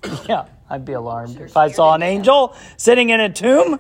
Yeah, 0.28 0.46
I'd 0.70 0.84
be 0.84 0.94
alarmed 0.94 1.40
if 1.40 1.56
I 1.56 1.70
saw 1.70 1.94
an 1.94 2.02
angel 2.02 2.56
sitting 2.76 3.12
in 3.12 3.20
a 3.20 3.30
tomb. 3.30 3.80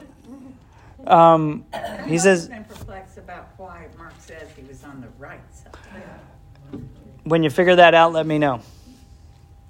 Um, 1.08 1.66
he 2.06 2.18
says, 2.18 2.46
I've 2.46 2.68
been 2.68 2.78
perplexed 2.78 3.18
about 3.18 3.50
why 3.58 3.88
Mark 3.98 4.14
says 4.20 4.50
he 4.56 4.64
was 4.64 4.84
on 4.84 5.02
the 5.02 5.08
right 5.18 5.42
side. 5.54 6.82
when 7.24 7.44
you 7.44 7.50
figure 7.50 7.76
that 7.76 7.94
out, 7.94 8.14
let 8.14 8.26
me 8.26 8.38
know. 8.38 8.62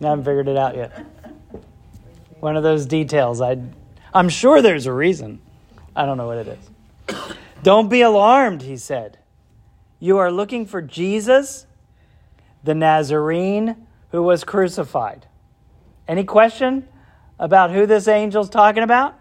I 0.01 0.07
haven't 0.07 0.25
figured 0.25 0.47
it 0.47 0.57
out 0.57 0.75
yet. 0.75 1.05
One 2.39 2.57
of 2.57 2.63
those 2.63 2.85
details. 2.85 3.39
I, 3.39 3.61
I'm 4.13 4.29
sure 4.29 4.61
there's 4.61 4.87
a 4.87 4.93
reason. 4.93 5.41
I 5.95 6.05
don't 6.05 6.17
know 6.17 6.27
what 6.27 6.39
it 6.39 6.47
is. 6.47 7.15
Don't 7.63 7.89
be 7.89 8.01
alarmed, 8.01 8.63
he 8.63 8.77
said. 8.77 9.19
You 9.99 10.17
are 10.17 10.31
looking 10.31 10.65
for 10.65 10.81
Jesus, 10.81 11.67
the 12.63 12.73
Nazarene 12.73 13.87
who 14.11 14.23
was 14.23 14.43
crucified. 14.43 15.27
Any 16.07 16.23
question 16.23 16.87
about 17.39 17.71
who 17.71 17.85
this 17.85 18.07
angel's 18.07 18.49
talking 18.49 18.83
about? 18.83 19.17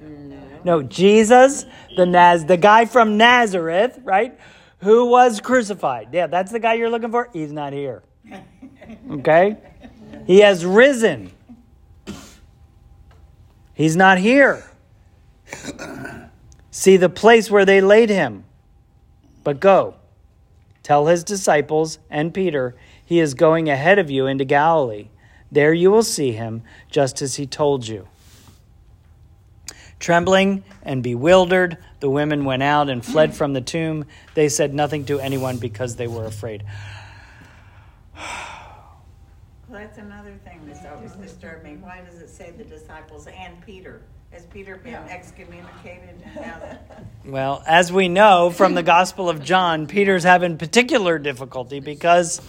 No, 0.00 0.37
Jesus, 0.82 1.64
the 1.96 2.06
Naz, 2.06 2.44
the 2.44 2.56
guy 2.56 2.84
from 2.84 3.16
Nazareth, 3.16 3.98
right? 4.04 4.38
Who 4.78 5.06
was 5.06 5.40
crucified. 5.40 6.08
Yeah, 6.12 6.26
that's 6.28 6.52
the 6.52 6.60
guy 6.60 6.74
you're 6.74 6.90
looking 6.90 7.10
for. 7.10 7.30
He's 7.32 7.52
not 7.52 7.72
here. 7.72 8.02
Okay? 9.10 9.56
He 10.26 10.40
has 10.40 10.64
risen. 10.64 11.32
He's 13.74 13.96
not 13.96 14.18
here. 14.18 14.64
See 16.70 16.96
the 16.96 17.08
place 17.08 17.50
where 17.50 17.64
they 17.64 17.80
laid 17.80 18.10
him. 18.10 18.44
But 19.42 19.60
go. 19.60 19.94
Tell 20.82 21.06
his 21.06 21.24
disciples 21.24 21.98
and 22.10 22.32
Peter, 22.32 22.74
he 23.04 23.20
is 23.20 23.34
going 23.34 23.68
ahead 23.68 23.98
of 23.98 24.10
you 24.10 24.26
into 24.26 24.44
Galilee. 24.44 25.08
There 25.50 25.72
you 25.72 25.90
will 25.90 26.02
see 26.02 26.32
him, 26.32 26.62
just 26.90 27.22
as 27.22 27.36
he 27.36 27.46
told 27.46 27.88
you. 27.88 28.06
Trembling 29.98 30.62
and 30.82 31.02
bewildered, 31.02 31.78
the 32.00 32.08
women 32.08 32.44
went 32.44 32.62
out 32.62 32.88
and 32.88 33.04
fled 33.04 33.34
from 33.34 33.52
the 33.52 33.60
tomb. 33.60 34.04
They 34.34 34.48
said 34.48 34.72
nothing 34.72 35.04
to 35.06 35.18
anyone 35.18 35.56
because 35.56 35.96
they 35.96 36.06
were 36.06 36.24
afraid. 36.24 36.64
Well, 39.68 39.80
that's 39.80 39.98
another 39.98 40.38
thing 40.44 40.62
that's 40.66 40.86
always 40.86 41.12
disturbed 41.12 41.64
me. 41.64 41.76
Why 41.76 42.00
does 42.00 42.22
it 42.22 42.30
say 42.30 42.52
the 42.52 42.64
disciples 42.64 43.26
and 43.26 43.60
Peter? 43.66 44.02
Has 44.30 44.46
Peter 44.46 44.76
been 44.76 44.94
excommunicated 44.94 46.22
now? 46.36 46.60
Well, 47.24 47.62
as 47.66 47.92
we 47.92 48.08
know 48.08 48.48
from 48.48 48.72
the 48.72 48.82
Gospel 48.82 49.28
of 49.28 49.42
John, 49.42 49.86
Peter's 49.86 50.24
having 50.24 50.56
particular 50.56 51.18
difficulty 51.18 51.78
because 51.78 52.40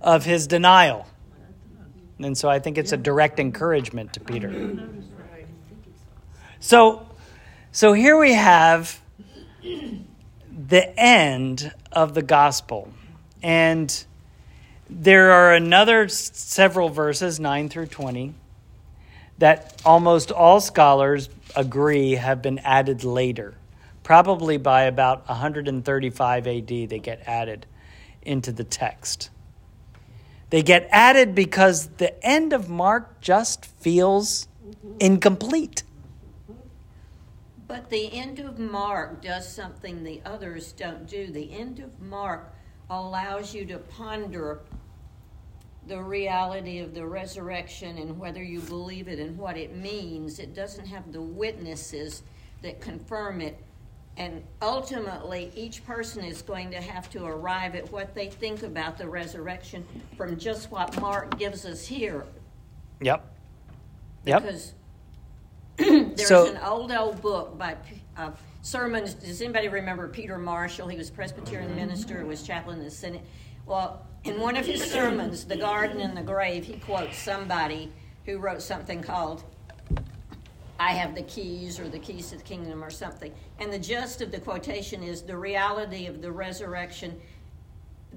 of 0.00 0.24
his 0.24 0.46
denial. 0.46 1.08
And 2.20 2.38
so 2.38 2.48
I 2.48 2.60
think 2.60 2.78
it's 2.78 2.92
a 2.92 2.96
direct 2.96 3.40
encouragement 3.40 4.12
to 4.12 4.20
Peter. 4.20 4.78
So 6.60 7.06
so 7.70 7.92
here 7.92 8.18
we 8.18 8.32
have 8.32 9.00
the 9.62 10.98
end 10.98 11.72
of 11.92 12.14
the 12.14 12.22
gospel. 12.22 12.92
And 13.42 14.04
there 14.90 15.30
are 15.30 15.54
another 15.54 16.08
several 16.08 16.88
verses 16.88 17.38
9 17.38 17.68
through 17.68 17.86
20 17.86 18.34
that 19.38 19.80
almost 19.84 20.32
all 20.32 20.60
scholars 20.60 21.28
agree 21.54 22.12
have 22.12 22.42
been 22.42 22.58
added 22.60 23.04
later. 23.04 23.54
Probably 24.02 24.56
by 24.56 24.82
about 24.82 25.28
135 25.28 26.46
AD, 26.46 26.66
they 26.66 26.98
get 26.98 27.22
added 27.26 27.66
into 28.22 28.50
the 28.50 28.64
text. 28.64 29.30
They 30.50 30.62
get 30.62 30.88
added 30.90 31.34
because 31.34 31.86
the 31.98 32.20
end 32.24 32.52
of 32.52 32.68
Mark 32.68 33.20
just 33.20 33.66
feels 33.66 34.48
incomplete. 34.98 35.84
But 37.68 37.90
the 37.90 38.10
end 38.14 38.38
of 38.38 38.58
Mark 38.58 39.22
does 39.22 39.46
something 39.46 40.02
the 40.02 40.22
others 40.24 40.72
don't 40.72 41.06
do. 41.06 41.30
The 41.30 41.52
end 41.52 41.80
of 41.80 42.00
Mark 42.00 42.50
allows 42.88 43.54
you 43.54 43.66
to 43.66 43.78
ponder 43.78 44.60
the 45.86 46.02
reality 46.02 46.78
of 46.78 46.94
the 46.94 47.06
resurrection 47.06 47.98
and 47.98 48.18
whether 48.18 48.42
you 48.42 48.60
believe 48.60 49.06
it 49.06 49.18
and 49.18 49.36
what 49.36 49.58
it 49.58 49.76
means. 49.76 50.38
It 50.38 50.54
doesn't 50.54 50.86
have 50.86 51.12
the 51.12 51.20
witnesses 51.20 52.22
that 52.62 52.80
confirm 52.80 53.42
it. 53.42 53.62
And 54.16 54.42
ultimately, 54.62 55.52
each 55.54 55.86
person 55.86 56.24
is 56.24 56.42
going 56.42 56.70
to 56.72 56.80
have 56.80 57.08
to 57.10 57.24
arrive 57.24 57.74
at 57.74 57.90
what 57.92 58.14
they 58.14 58.28
think 58.28 58.62
about 58.62 58.98
the 58.98 59.08
resurrection 59.08 59.86
from 60.16 60.38
just 60.38 60.70
what 60.70 60.98
Mark 61.00 61.38
gives 61.38 61.64
us 61.64 61.86
here. 61.86 62.24
Yep. 63.00 63.24
Yep. 64.24 64.42
Because 64.42 64.72
there's 66.16 66.26
So- 66.26 66.50
an 66.50 66.58
old, 66.58 66.90
old 66.90 67.22
book 67.22 67.56
by 67.56 67.76
uh, 68.16 68.32
sermons. 68.62 69.14
Does 69.14 69.40
anybody 69.40 69.68
remember 69.68 70.08
Peter 70.08 70.36
Marshall? 70.36 70.88
He 70.88 70.96
was 70.96 71.08
Presbyterian 71.10 71.74
minister, 71.76 72.24
was 72.26 72.42
chaplain 72.42 72.78
in 72.78 72.84
the 72.84 72.90
Senate. 72.90 73.22
Well, 73.64 74.04
in 74.24 74.40
one 74.40 74.56
of 74.56 74.66
his 74.66 74.82
sermons, 74.82 75.44
The 75.44 75.56
Garden 75.56 76.00
and 76.00 76.16
the 76.16 76.22
Grave, 76.22 76.64
he 76.64 76.78
quotes 76.80 77.16
somebody 77.16 77.92
who 78.26 78.38
wrote 78.38 78.60
something 78.60 79.02
called 79.02 79.44
I 80.80 80.92
have 80.92 81.14
the 81.14 81.22
keys 81.22 81.80
or 81.80 81.88
the 81.88 81.98
keys 81.98 82.30
to 82.30 82.36
the 82.36 82.42
kingdom 82.42 82.82
or 82.84 82.90
something. 82.90 83.32
And 83.58 83.72
the 83.72 83.78
gist 83.78 84.20
of 84.20 84.30
the 84.30 84.38
quotation 84.38 85.02
is 85.02 85.22
the 85.22 85.36
reality 85.36 86.06
of 86.06 86.22
the 86.22 86.30
resurrection. 86.30 87.20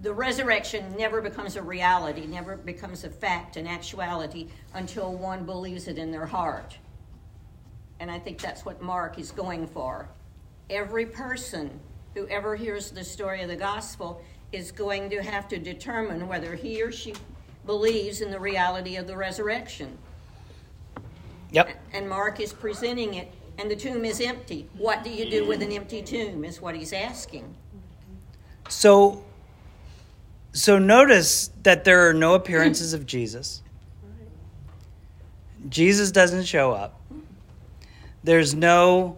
The 0.02 0.13
resurrection 0.13 0.95
never 0.97 1.21
becomes 1.21 1.56
a 1.56 1.62
reality, 1.62 2.26
never 2.28 2.56
becomes 2.56 3.04
a 3.04 3.10
fact, 3.10 3.58
an 3.58 3.67
actuality, 3.67 4.47
until 4.74 5.13
one 5.13 5.43
believes 5.45 5.88
it 5.88 5.97
in 5.97 6.12
their 6.12 6.26
heart. 6.26 6.78
And 8.02 8.10
I 8.10 8.18
think 8.18 8.40
that's 8.40 8.66
what 8.66 8.82
Mark 8.82 9.20
is 9.20 9.30
going 9.30 9.68
for. 9.68 10.10
Every 10.72 11.06
person 11.06 11.80
who 12.16 12.28
ever 12.30 12.56
hears 12.56 12.90
the 12.90 13.04
story 13.04 13.44
of 13.44 13.48
the 13.48 13.56
gospel 13.56 14.24
is 14.52 14.72
going 14.72 15.12
to 15.12 15.22
have 15.22 15.48
to 15.50 15.60
determine 15.60 16.28
whether 16.28 16.56
he 16.56 16.82
or 16.82 16.92
she 16.92 17.14
believes 17.68 18.22
in 18.22 18.32
the 18.32 18.40
reality 18.40 18.96
of 18.96 19.06
the 19.06 19.16
resurrection. 19.16 20.00
Yep. 21.52 21.80
And 21.94 22.10
Mark 22.10 22.40
is 22.40 22.52
presenting 22.52 23.14
it, 23.14 23.32
and 23.60 23.70
the 23.70 23.76
tomb 23.76 24.04
is 24.04 24.20
empty. 24.20 24.68
What 24.78 25.04
do 25.04 25.12
you 25.12 25.30
do 25.30 25.46
with 25.46 25.62
an 25.62 25.72
empty 25.72 26.02
tomb? 26.02 26.44
Is 26.44 26.60
what 26.60 26.76
he's 26.76 26.94
asking. 26.94 27.54
So 28.68 29.24
so 30.54 30.80
notice 30.80 31.52
that 31.62 31.84
there 31.84 32.10
are 32.10 32.14
no 32.14 32.34
appearances 32.34 32.94
of 32.94 33.06
Jesus. 33.06 33.62
Jesus 35.70 36.12
doesn't 36.12 36.46
show 36.46 36.72
up. 36.72 37.01
There's 38.24 38.54
no 38.54 39.18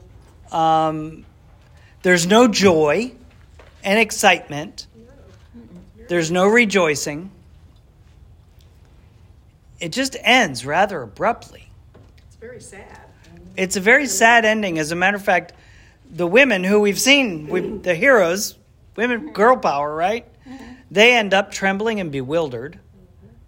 um, 0.52 1.26
there's 2.04 2.28
no 2.28 2.48
joy 2.48 3.14
and 3.84 4.00
excitement. 4.00 4.88
There's 6.08 6.32
no 6.32 6.48
rejoicing. 6.48 7.32
It 9.80 9.92
just 9.92 10.16
ends 10.22 10.66
rather 10.66 11.02
abruptly. 11.02 11.70
It's 12.28 12.36
very 12.36 12.62
sad. 12.62 13.00
It's 13.58 13.76
a 13.76 13.82
very 13.82 14.08
sad 14.08 14.46
ending. 14.46 14.80
As 14.80 14.92
a 14.92 14.96
matter 14.96 15.18
of 15.18 15.24
fact, 15.24 15.54
the 16.10 16.28
women 16.28 16.64
who 16.64 16.80
we've 16.80 17.00
seen, 17.00 17.48
we, 17.48 17.62
the 17.62 17.96
heroes, 17.96 18.58
women, 18.96 19.34
girl 19.34 19.58
power, 19.58 19.94
right? 19.94 20.28
They 20.92 21.16
end 21.16 21.34
up 21.34 21.52
trembling 21.52 22.00
and 22.00 22.12
bewildered. 22.12 22.80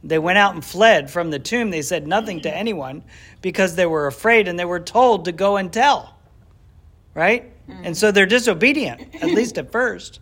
They 0.06 0.20
went 0.20 0.38
out 0.38 0.54
and 0.54 0.64
fled 0.64 1.10
from 1.10 1.32
the 1.32 1.40
tomb. 1.40 1.72
They 1.72 1.82
said 1.82 2.08
nothing 2.08 2.42
to 2.42 2.56
anyone 2.56 3.04
because 3.42 3.76
they 3.76 3.88
were 3.88 4.06
afraid 4.06 4.48
and 4.48 4.58
they 4.58 4.66
were 4.66 4.80
told 4.80 5.26
to 5.26 5.32
go 5.32 5.58
and 5.58 5.74
tell, 5.74 6.16
right? 7.16 7.52
And 7.68 7.98
so 7.98 8.12
they're 8.12 8.28
disobedient, 8.28 9.16
at 9.16 9.30
least 9.32 9.58
at 9.58 9.72
first. 9.72 10.20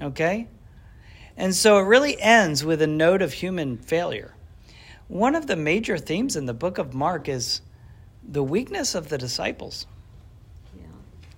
Okay? 0.00 0.46
And 1.36 1.52
so 1.52 1.78
it 1.78 1.82
really 1.82 2.20
ends 2.20 2.64
with 2.64 2.80
a 2.80 2.86
note 2.86 3.20
of 3.20 3.32
human 3.32 3.78
failure. 3.78 4.36
One 5.08 5.34
of 5.34 5.48
the 5.48 5.56
major 5.56 5.98
themes 5.98 6.36
in 6.36 6.46
the 6.46 6.54
book 6.54 6.78
of 6.78 6.94
Mark 6.94 7.28
is 7.28 7.62
the 8.26 8.44
weakness 8.44 8.94
of 8.94 9.08
the 9.08 9.18
disciples. 9.18 9.88
Yeah. 10.78 10.86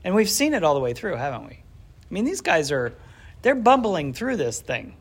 And 0.05 0.15
we've 0.15 0.31
seen 0.31 0.53
it 0.53 0.63
all 0.63 0.75
the 0.75 0.81
way 0.81 0.93
through, 0.93 1.17
haven't 1.17 1.47
we? 1.49 1.55
I 1.55 1.63
mean, 2.11 2.25
these 2.27 2.43
guys 2.43 2.71
are, 2.71 2.93
they're 3.41 3.55
bumbling 3.55 4.13
through 4.13 4.37
this 4.37 4.61
thing. 4.61 4.95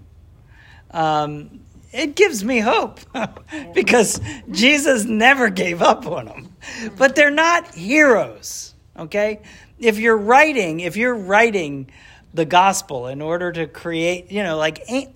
Um, 0.91 1.64
it 1.95 2.15
gives 2.15 2.43
me 2.43 2.59
hope 2.59 2.99
because 3.73 4.19
Jesus 4.51 5.05
never 5.05 5.49
gave 5.49 5.81
up 5.81 6.05
on 6.05 6.25
them. 6.25 6.55
But 6.97 7.15
they're 7.15 7.31
not 7.31 7.73
heroes, 7.73 8.75
okay? 8.97 9.41
If 9.79 9.97
you're 9.97 10.17
writing, 10.17 10.81
if 10.81 10.97
you're 10.97 11.15
writing 11.15 11.89
the 12.33 12.45
gospel 12.45 13.07
in 13.07 13.21
order 13.21 13.51
to 13.53 13.65
create, 13.65 14.31
you 14.31 14.43
know, 14.43 14.57
like 14.57 14.83
an- 14.89 15.15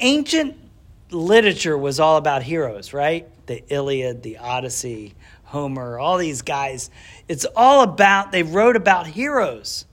ancient 0.00 0.56
literature 1.10 1.78
was 1.78 2.00
all 2.00 2.16
about 2.16 2.42
heroes, 2.42 2.92
right? 2.92 3.28
The 3.46 3.62
Iliad, 3.72 4.22
the 4.22 4.38
Odyssey, 4.38 5.14
Homer, 5.44 5.98
all 5.98 6.18
these 6.18 6.42
guys. 6.42 6.90
It's 7.28 7.46
all 7.56 7.82
about, 7.82 8.32
they 8.32 8.42
wrote 8.42 8.76
about 8.76 9.06
heroes. 9.06 9.86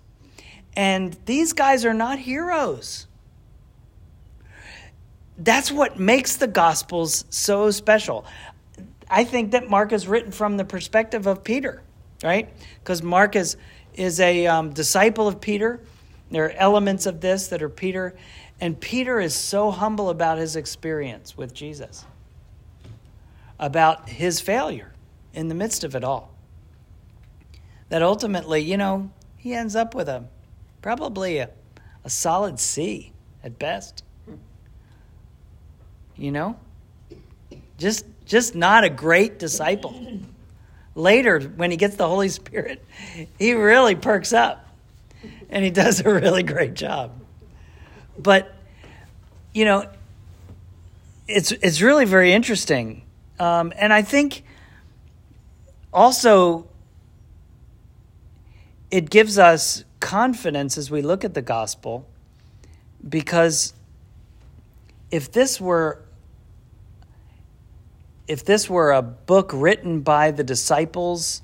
And 0.76 1.16
these 1.26 1.54
guys 1.54 1.86
are 1.86 1.94
not 1.94 2.20
heroes. 2.20 3.08
That's 5.38 5.72
what 5.72 6.00
makes 6.00 6.38
the 6.38 6.48
Gospels 6.48 7.26
so 7.30 7.70
special. 7.72 8.26
I 9.10 9.24
think 9.24 9.52
that 9.52 9.70
Mark 9.70 9.92
is 9.92 10.08
written 10.08 10.32
from 10.32 10.58
the 10.58 10.66
perspective 10.66 11.28
of 11.28 11.44
Peter, 11.44 11.82
right? 12.24 12.50
Because 12.80 13.04
Mark 13.04 13.36
is, 13.36 13.58
is 13.94 14.20
a 14.20 14.48
um, 14.48 14.72
disciple 14.72 15.28
of 15.28 15.42
Peter. 15.42 15.82
There 16.32 16.46
are 16.46 16.52
elements 16.52 17.06
of 17.06 17.22
this 17.22 17.50
that 17.50 17.62
are 17.62 17.70
Peter. 17.70 18.16
And 18.62 18.80
Peter 18.80 19.20
is 19.20 19.36
so 19.36 19.70
humble 19.70 20.10
about 20.10 20.38
his 20.38 20.56
experience 20.56 21.36
with 21.36 21.54
Jesus, 21.54 22.06
about 23.60 24.10
his 24.10 24.40
failure 24.40 24.94
in 25.34 25.50
the 25.50 25.56
midst 25.56 25.84
of 25.84 25.96
it 25.96 26.04
all. 26.04 26.32
That 27.90 28.02
ultimately, 28.02 28.62
you 28.62 28.78
know, 28.78 29.12
he 29.36 29.54
ends 29.54 29.76
up 29.76 29.94
with 29.94 30.08
a 30.08 30.26
probably 30.82 31.40
a, 31.40 31.50
a 32.04 32.10
solid 32.10 32.60
C 32.60 33.12
at 33.44 33.60
best. 33.60 34.05
You 36.18 36.32
know? 36.32 36.60
Just 37.78 38.06
just 38.26 38.56
not 38.56 38.84
a 38.84 38.90
great 38.90 39.40
disciple. 39.40 39.96
Later, 40.96 41.40
when 41.40 41.72
he 41.72 41.78
gets 41.78 41.96
the 41.96 42.08
Holy 42.08 42.30
Spirit, 42.30 42.84
he 43.38 43.54
really 43.54 43.96
perks 43.96 44.34
up 44.34 44.68
and 45.50 45.64
he 45.64 45.72
does 45.72 46.00
a 46.00 46.10
really 46.14 46.44
great 46.44 46.74
job. 46.74 47.12
But, 48.18 48.54
you 49.54 49.66
know, 49.66 49.90
it's, 51.28 51.52
it's 51.52 51.82
really 51.82 52.06
very 52.06 52.34
interesting. 52.34 53.04
Um, 53.40 53.74
and 53.76 53.92
I 53.92 54.02
think 54.02 54.44
also 55.94 56.68
it 58.90 59.10
gives 59.10 59.38
us 59.38 59.84
confidence 60.00 60.78
as 60.78 60.90
we 60.90 61.02
look 61.02 61.26
at 61.26 61.34
the 61.34 61.42
gospel 61.42 62.08
because 63.08 63.74
if 65.12 65.32
this 65.32 65.60
were 65.60 66.05
if 68.28 68.44
this 68.44 68.70
were 68.70 68.92
a 68.92 69.02
book 69.02 69.52
written 69.54 70.02
by 70.02 70.32
the 70.32 70.44
disciples 70.44 71.42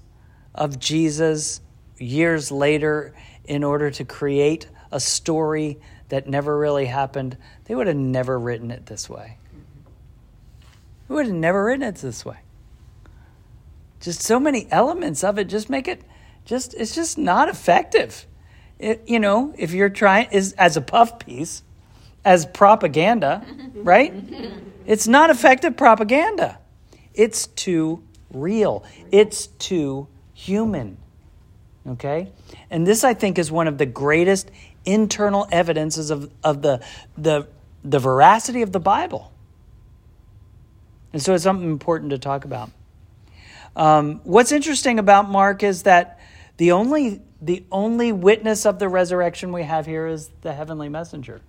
of 0.55 0.79
Jesus 0.79 1.61
years 1.97 2.51
later 2.51 3.13
in 3.45 3.63
order 3.63 3.91
to 3.91 4.03
create 4.03 4.67
a 4.91 4.99
story 4.99 5.79
that 6.09 6.27
never 6.27 6.57
really 6.57 6.85
happened, 6.85 7.37
they 7.65 7.75
would 7.75 7.87
have 7.87 7.95
never 7.95 8.37
written 8.37 8.71
it 8.71 8.85
this 8.87 9.09
way. 9.09 9.37
They 11.07 11.15
would 11.15 11.27
have 11.27 11.35
never 11.35 11.63
written 11.63 11.83
it 11.83 11.95
this 11.95 12.25
way. 12.25 12.39
Just 13.99 14.21
so 14.21 14.39
many 14.39 14.67
elements 14.71 15.23
of 15.23 15.37
it 15.37 15.45
just 15.45 15.69
make 15.69 15.87
it 15.87 16.01
just 16.43 16.73
it's 16.73 16.95
just 16.95 17.17
not 17.17 17.49
effective. 17.49 18.25
It, 18.79 19.03
you 19.05 19.19
know, 19.19 19.53
if 19.57 19.73
you're 19.73 19.89
trying 19.89 20.29
is 20.31 20.53
as 20.53 20.75
a 20.75 20.81
puff 20.81 21.19
piece, 21.19 21.61
as 22.25 22.47
propaganda, 22.47 23.45
right? 23.75 24.13
It's 24.87 25.07
not 25.07 25.29
effective 25.29 25.77
propaganda. 25.77 26.57
It's 27.13 27.47
too 27.47 28.03
real. 28.33 28.83
It's 29.11 29.47
too 29.47 30.07
human. 30.33 30.97
Okay? 31.87 32.31
And 32.69 32.85
this 32.85 33.03
I 33.03 33.13
think 33.13 33.37
is 33.37 33.51
one 33.51 33.67
of 33.67 33.77
the 33.77 33.85
greatest 33.85 34.51
internal 34.85 35.47
evidences 35.51 36.09
of, 36.09 36.31
of 36.43 36.61
the, 36.61 36.83
the, 37.17 37.47
the 37.83 37.99
veracity 37.99 38.61
of 38.61 38.71
the 38.71 38.79
Bible. 38.79 39.31
And 41.13 41.21
so 41.21 41.33
it's 41.33 41.43
something 41.43 41.69
important 41.69 42.11
to 42.11 42.17
talk 42.17 42.45
about. 42.45 42.71
Um, 43.75 44.21
what's 44.23 44.51
interesting 44.51 44.99
about 44.99 45.29
Mark 45.29 45.63
is 45.63 45.83
that 45.83 46.19
the 46.57 46.71
only 46.71 47.21
the 47.41 47.63
only 47.71 48.11
witness 48.11 48.67
of 48.67 48.77
the 48.77 48.87
resurrection 48.87 49.51
we 49.51 49.63
have 49.63 49.87
here 49.87 50.05
is 50.05 50.29
the 50.41 50.53
heavenly 50.53 50.89
messenger. 50.89 51.41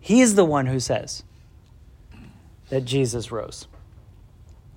He's 0.00 0.34
the 0.34 0.44
one 0.44 0.66
who 0.66 0.80
says 0.80 1.22
that 2.68 2.84
Jesus 2.84 3.30
rose. 3.30 3.66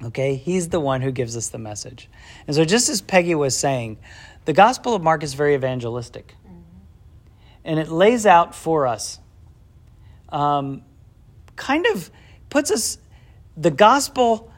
Okay, 0.04 0.36
he's 0.36 0.70
the 0.70 0.80
one 0.80 1.02
who 1.02 1.12
gives 1.12 1.38
us 1.38 1.50
the 1.50 1.58
message. 1.58 2.10
And 2.48 2.56
so, 2.56 2.66
just 2.66 2.90
as 2.90 3.02
Peggy 3.02 3.36
was 3.36 3.56
saying, 3.56 3.98
the 4.44 4.54
Gospel 4.54 4.94
of 4.94 5.02
Mark 5.02 5.24
is 5.24 5.34
very 5.34 5.56
evangelistic. 5.56 6.36
And 7.64 7.80
it 7.80 7.90
lays 7.90 8.26
out 8.26 8.54
for 8.54 8.86
us 8.86 9.20
um, 10.30 10.84
kind 11.56 11.86
of 11.88 12.12
puts 12.50 12.72
us, 12.72 12.98
the 13.56 13.72
gospel 13.72 14.52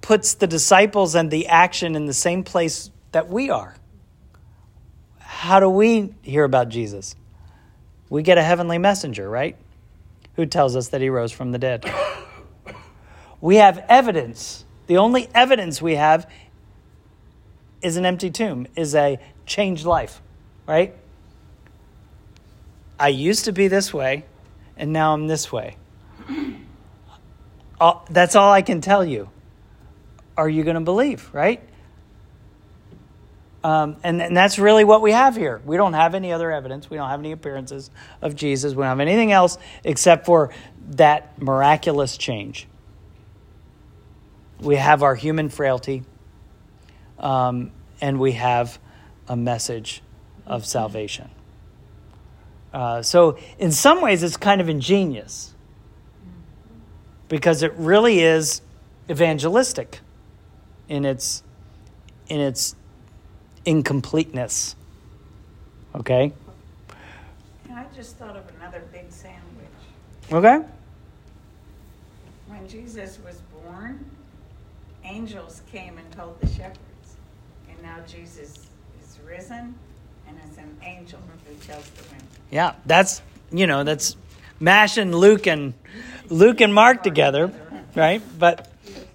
puts 0.00 0.34
the 0.34 0.46
disciples 0.46 1.14
and 1.14 1.30
the 1.30 1.48
action 1.48 1.96
in 1.96 2.06
the 2.06 2.14
same 2.14 2.44
place 2.44 2.90
that 3.12 3.28
we 3.28 3.50
are. 3.50 3.74
How 5.18 5.60
do 5.60 5.68
we 5.68 6.14
hear 6.22 6.44
about 6.44 6.68
Jesus? 6.68 7.16
We 8.08 8.22
get 8.22 8.38
a 8.38 8.42
heavenly 8.42 8.78
messenger, 8.78 9.28
right? 9.28 9.56
Who 10.36 10.46
tells 10.46 10.76
us 10.76 10.88
that 10.88 11.00
he 11.00 11.08
rose 11.08 11.32
from 11.32 11.50
the 11.50 11.58
dead. 11.58 11.84
We 13.40 13.56
have 13.56 13.84
evidence. 13.88 14.64
The 14.86 14.98
only 14.98 15.28
evidence 15.34 15.82
we 15.82 15.96
have 15.96 16.30
is 17.82 17.96
an 17.96 18.06
empty 18.06 18.30
tomb, 18.30 18.66
is 18.76 18.94
a 18.94 19.18
changed 19.44 19.84
life, 19.84 20.20
right? 20.66 20.94
I 22.98 23.08
used 23.08 23.44
to 23.44 23.52
be 23.52 23.68
this 23.68 23.92
way, 23.92 24.24
and 24.76 24.92
now 24.92 25.12
I'm 25.12 25.26
this 25.26 25.52
way. 25.52 25.76
That's 28.10 28.34
all 28.34 28.52
I 28.52 28.62
can 28.62 28.80
tell 28.80 29.04
you. 29.04 29.28
Are 30.36 30.48
you 30.48 30.64
going 30.64 30.76
to 30.76 30.80
believe, 30.80 31.28
right? 31.32 31.62
Um, 33.62 33.96
and, 34.02 34.22
and 34.22 34.36
that's 34.36 34.58
really 34.58 34.84
what 34.84 35.02
we 35.02 35.12
have 35.12 35.36
here. 35.36 35.60
We 35.64 35.76
don't 35.76 35.94
have 35.94 36.14
any 36.14 36.32
other 36.32 36.52
evidence. 36.52 36.88
We 36.88 36.96
don't 36.96 37.08
have 37.08 37.20
any 37.20 37.32
appearances 37.32 37.90
of 38.22 38.36
Jesus. 38.36 38.72
We 38.74 38.82
don't 38.82 38.86
have 38.86 39.00
anything 39.00 39.32
else 39.32 39.58
except 39.82 40.24
for 40.24 40.50
that 40.90 41.40
miraculous 41.42 42.16
change. 42.16 42.68
We 44.60 44.76
have 44.76 45.02
our 45.02 45.14
human 45.14 45.48
frailty, 45.48 46.02
um, 47.18 47.72
and 48.00 48.18
we 48.18 48.32
have 48.32 48.78
a 49.28 49.36
message 49.36 50.02
of 50.46 50.64
salvation. 50.64 51.30
Uh, 52.72 53.02
so, 53.02 53.38
in 53.58 53.72
some 53.72 54.00
ways, 54.00 54.22
it's 54.22 54.36
kind 54.36 54.60
of 54.60 54.68
ingenious 54.68 55.54
because 57.28 57.62
it 57.62 57.72
really 57.74 58.20
is 58.20 58.60
evangelistic 59.10 60.00
in 60.88 61.04
its 61.04 61.42
in 62.28 62.40
its 62.40 62.74
incompleteness. 63.64 64.76
Okay? 65.94 66.32
I 67.72 67.84
just 67.94 68.16
thought 68.16 68.36
of 68.36 68.44
another 68.56 68.82
big 68.92 69.10
sandwich. 69.10 69.42
Okay? 70.32 70.60
When 72.48 72.68
Jesus 72.68 73.18
was 73.24 73.40
born, 73.52 74.04
angels 75.06 75.62
came 75.70 75.98
and 75.98 76.10
told 76.12 76.40
the 76.40 76.46
shepherds. 76.48 77.16
And 77.70 77.80
now 77.82 77.98
Jesus 78.06 78.66
is 79.02 79.18
risen, 79.26 79.74
and 80.26 80.38
it's 80.46 80.58
an 80.58 80.76
angel 80.82 81.20
who 81.46 81.54
tells 81.66 81.88
the 81.90 82.02
women. 82.04 82.26
Yeah, 82.50 82.74
that's 82.84 83.22
you 83.50 83.66
know, 83.66 83.84
that's 83.84 84.16
mashing 84.60 85.12
Luke 85.12 85.46
and 85.46 85.74
Luke 86.28 86.60
and 86.60 86.74
Mark 86.74 87.02
together, 87.02 87.52
right? 87.94 88.22
But 88.38 88.70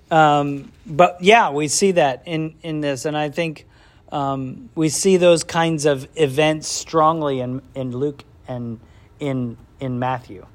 um, 0.09 0.71
but 0.85 1.17
yeah, 1.21 1.51
we 1.51 1.67
see 1.67 1.91
that 1.93 2.23
in 2.25 2.55
in 2.61 2.81
this, 2.81 3.05
and 3.05 3.17
I 3.17 3.29
think 3.29 3.65
um, 4.11 4.69
we 4.75 4.89
see 4.89 5.17
those 5.17 5.43
kinds 5.43 5.85
of 5.85 6.07
events 6.15 6.67
strongly 6.67 7.39
in 7.39 7.61
in 7.75 7.91
Luke 7.91 8.23
and 8.47 8.79
in 9.19 9.57
in 9.79 9.99
Matthew. 9.99 10.45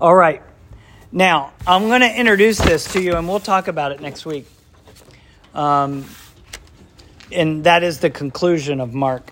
All 0.00 0.14
right, 0.14 0.42
now 1.12 1.52
I'm 1.66 1.88
going 1.88 2.00
to 2.00 2.14
introduce 2.14 2.58
this 2.58 2.92
to 2.92 3.00
you, 3.00 3.14
and 3.14 3.28
we'll 3.28 3.40
talk 3.40 3.68
about 3.68 3.92
it 3.92 4.00
next 4.00 4.26
week. 4.26 4.46
Um, 5.54 6.04
and 7.32 7.64
that 7.64 7.82
is 7.82 8.00
the 8.00 8.10
conclusion 8.10 8.80
of 8.80 8.94
Mark. 8.94 9.30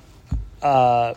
Uh, 0.63 1.15